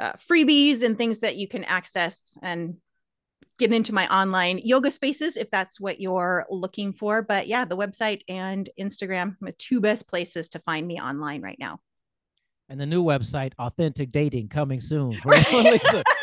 [0.00, 2.76] uh, freebies and things that you can access and
[3.58, 7.22] get into my online yoga spaces if that's what you're looking for.
[7.22, 11.58] But yeah, the website and Instagram, the two best places to find me online right
[11.58, 11.80] now.
[12.68, 15.20] And the new website, Authentic Dating, coming soon.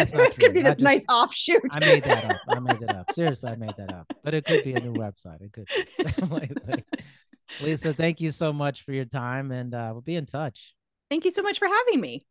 [0.00, 1.62] it's going to be this just, nice offshoot.
[1.72, 2.40] I made that up.
[2.48, 3.10] I made it up.
[3.12, 4.12] Seriously, I made that up.
[4.22, 5.40] But it could be a new website.
[5.40, 6.84] It could.
[7.60, 10.74] Lisa, thank you so much for your time, and uh, we'll be in touch.
[11.10, 12.26] Thank you so much for having me.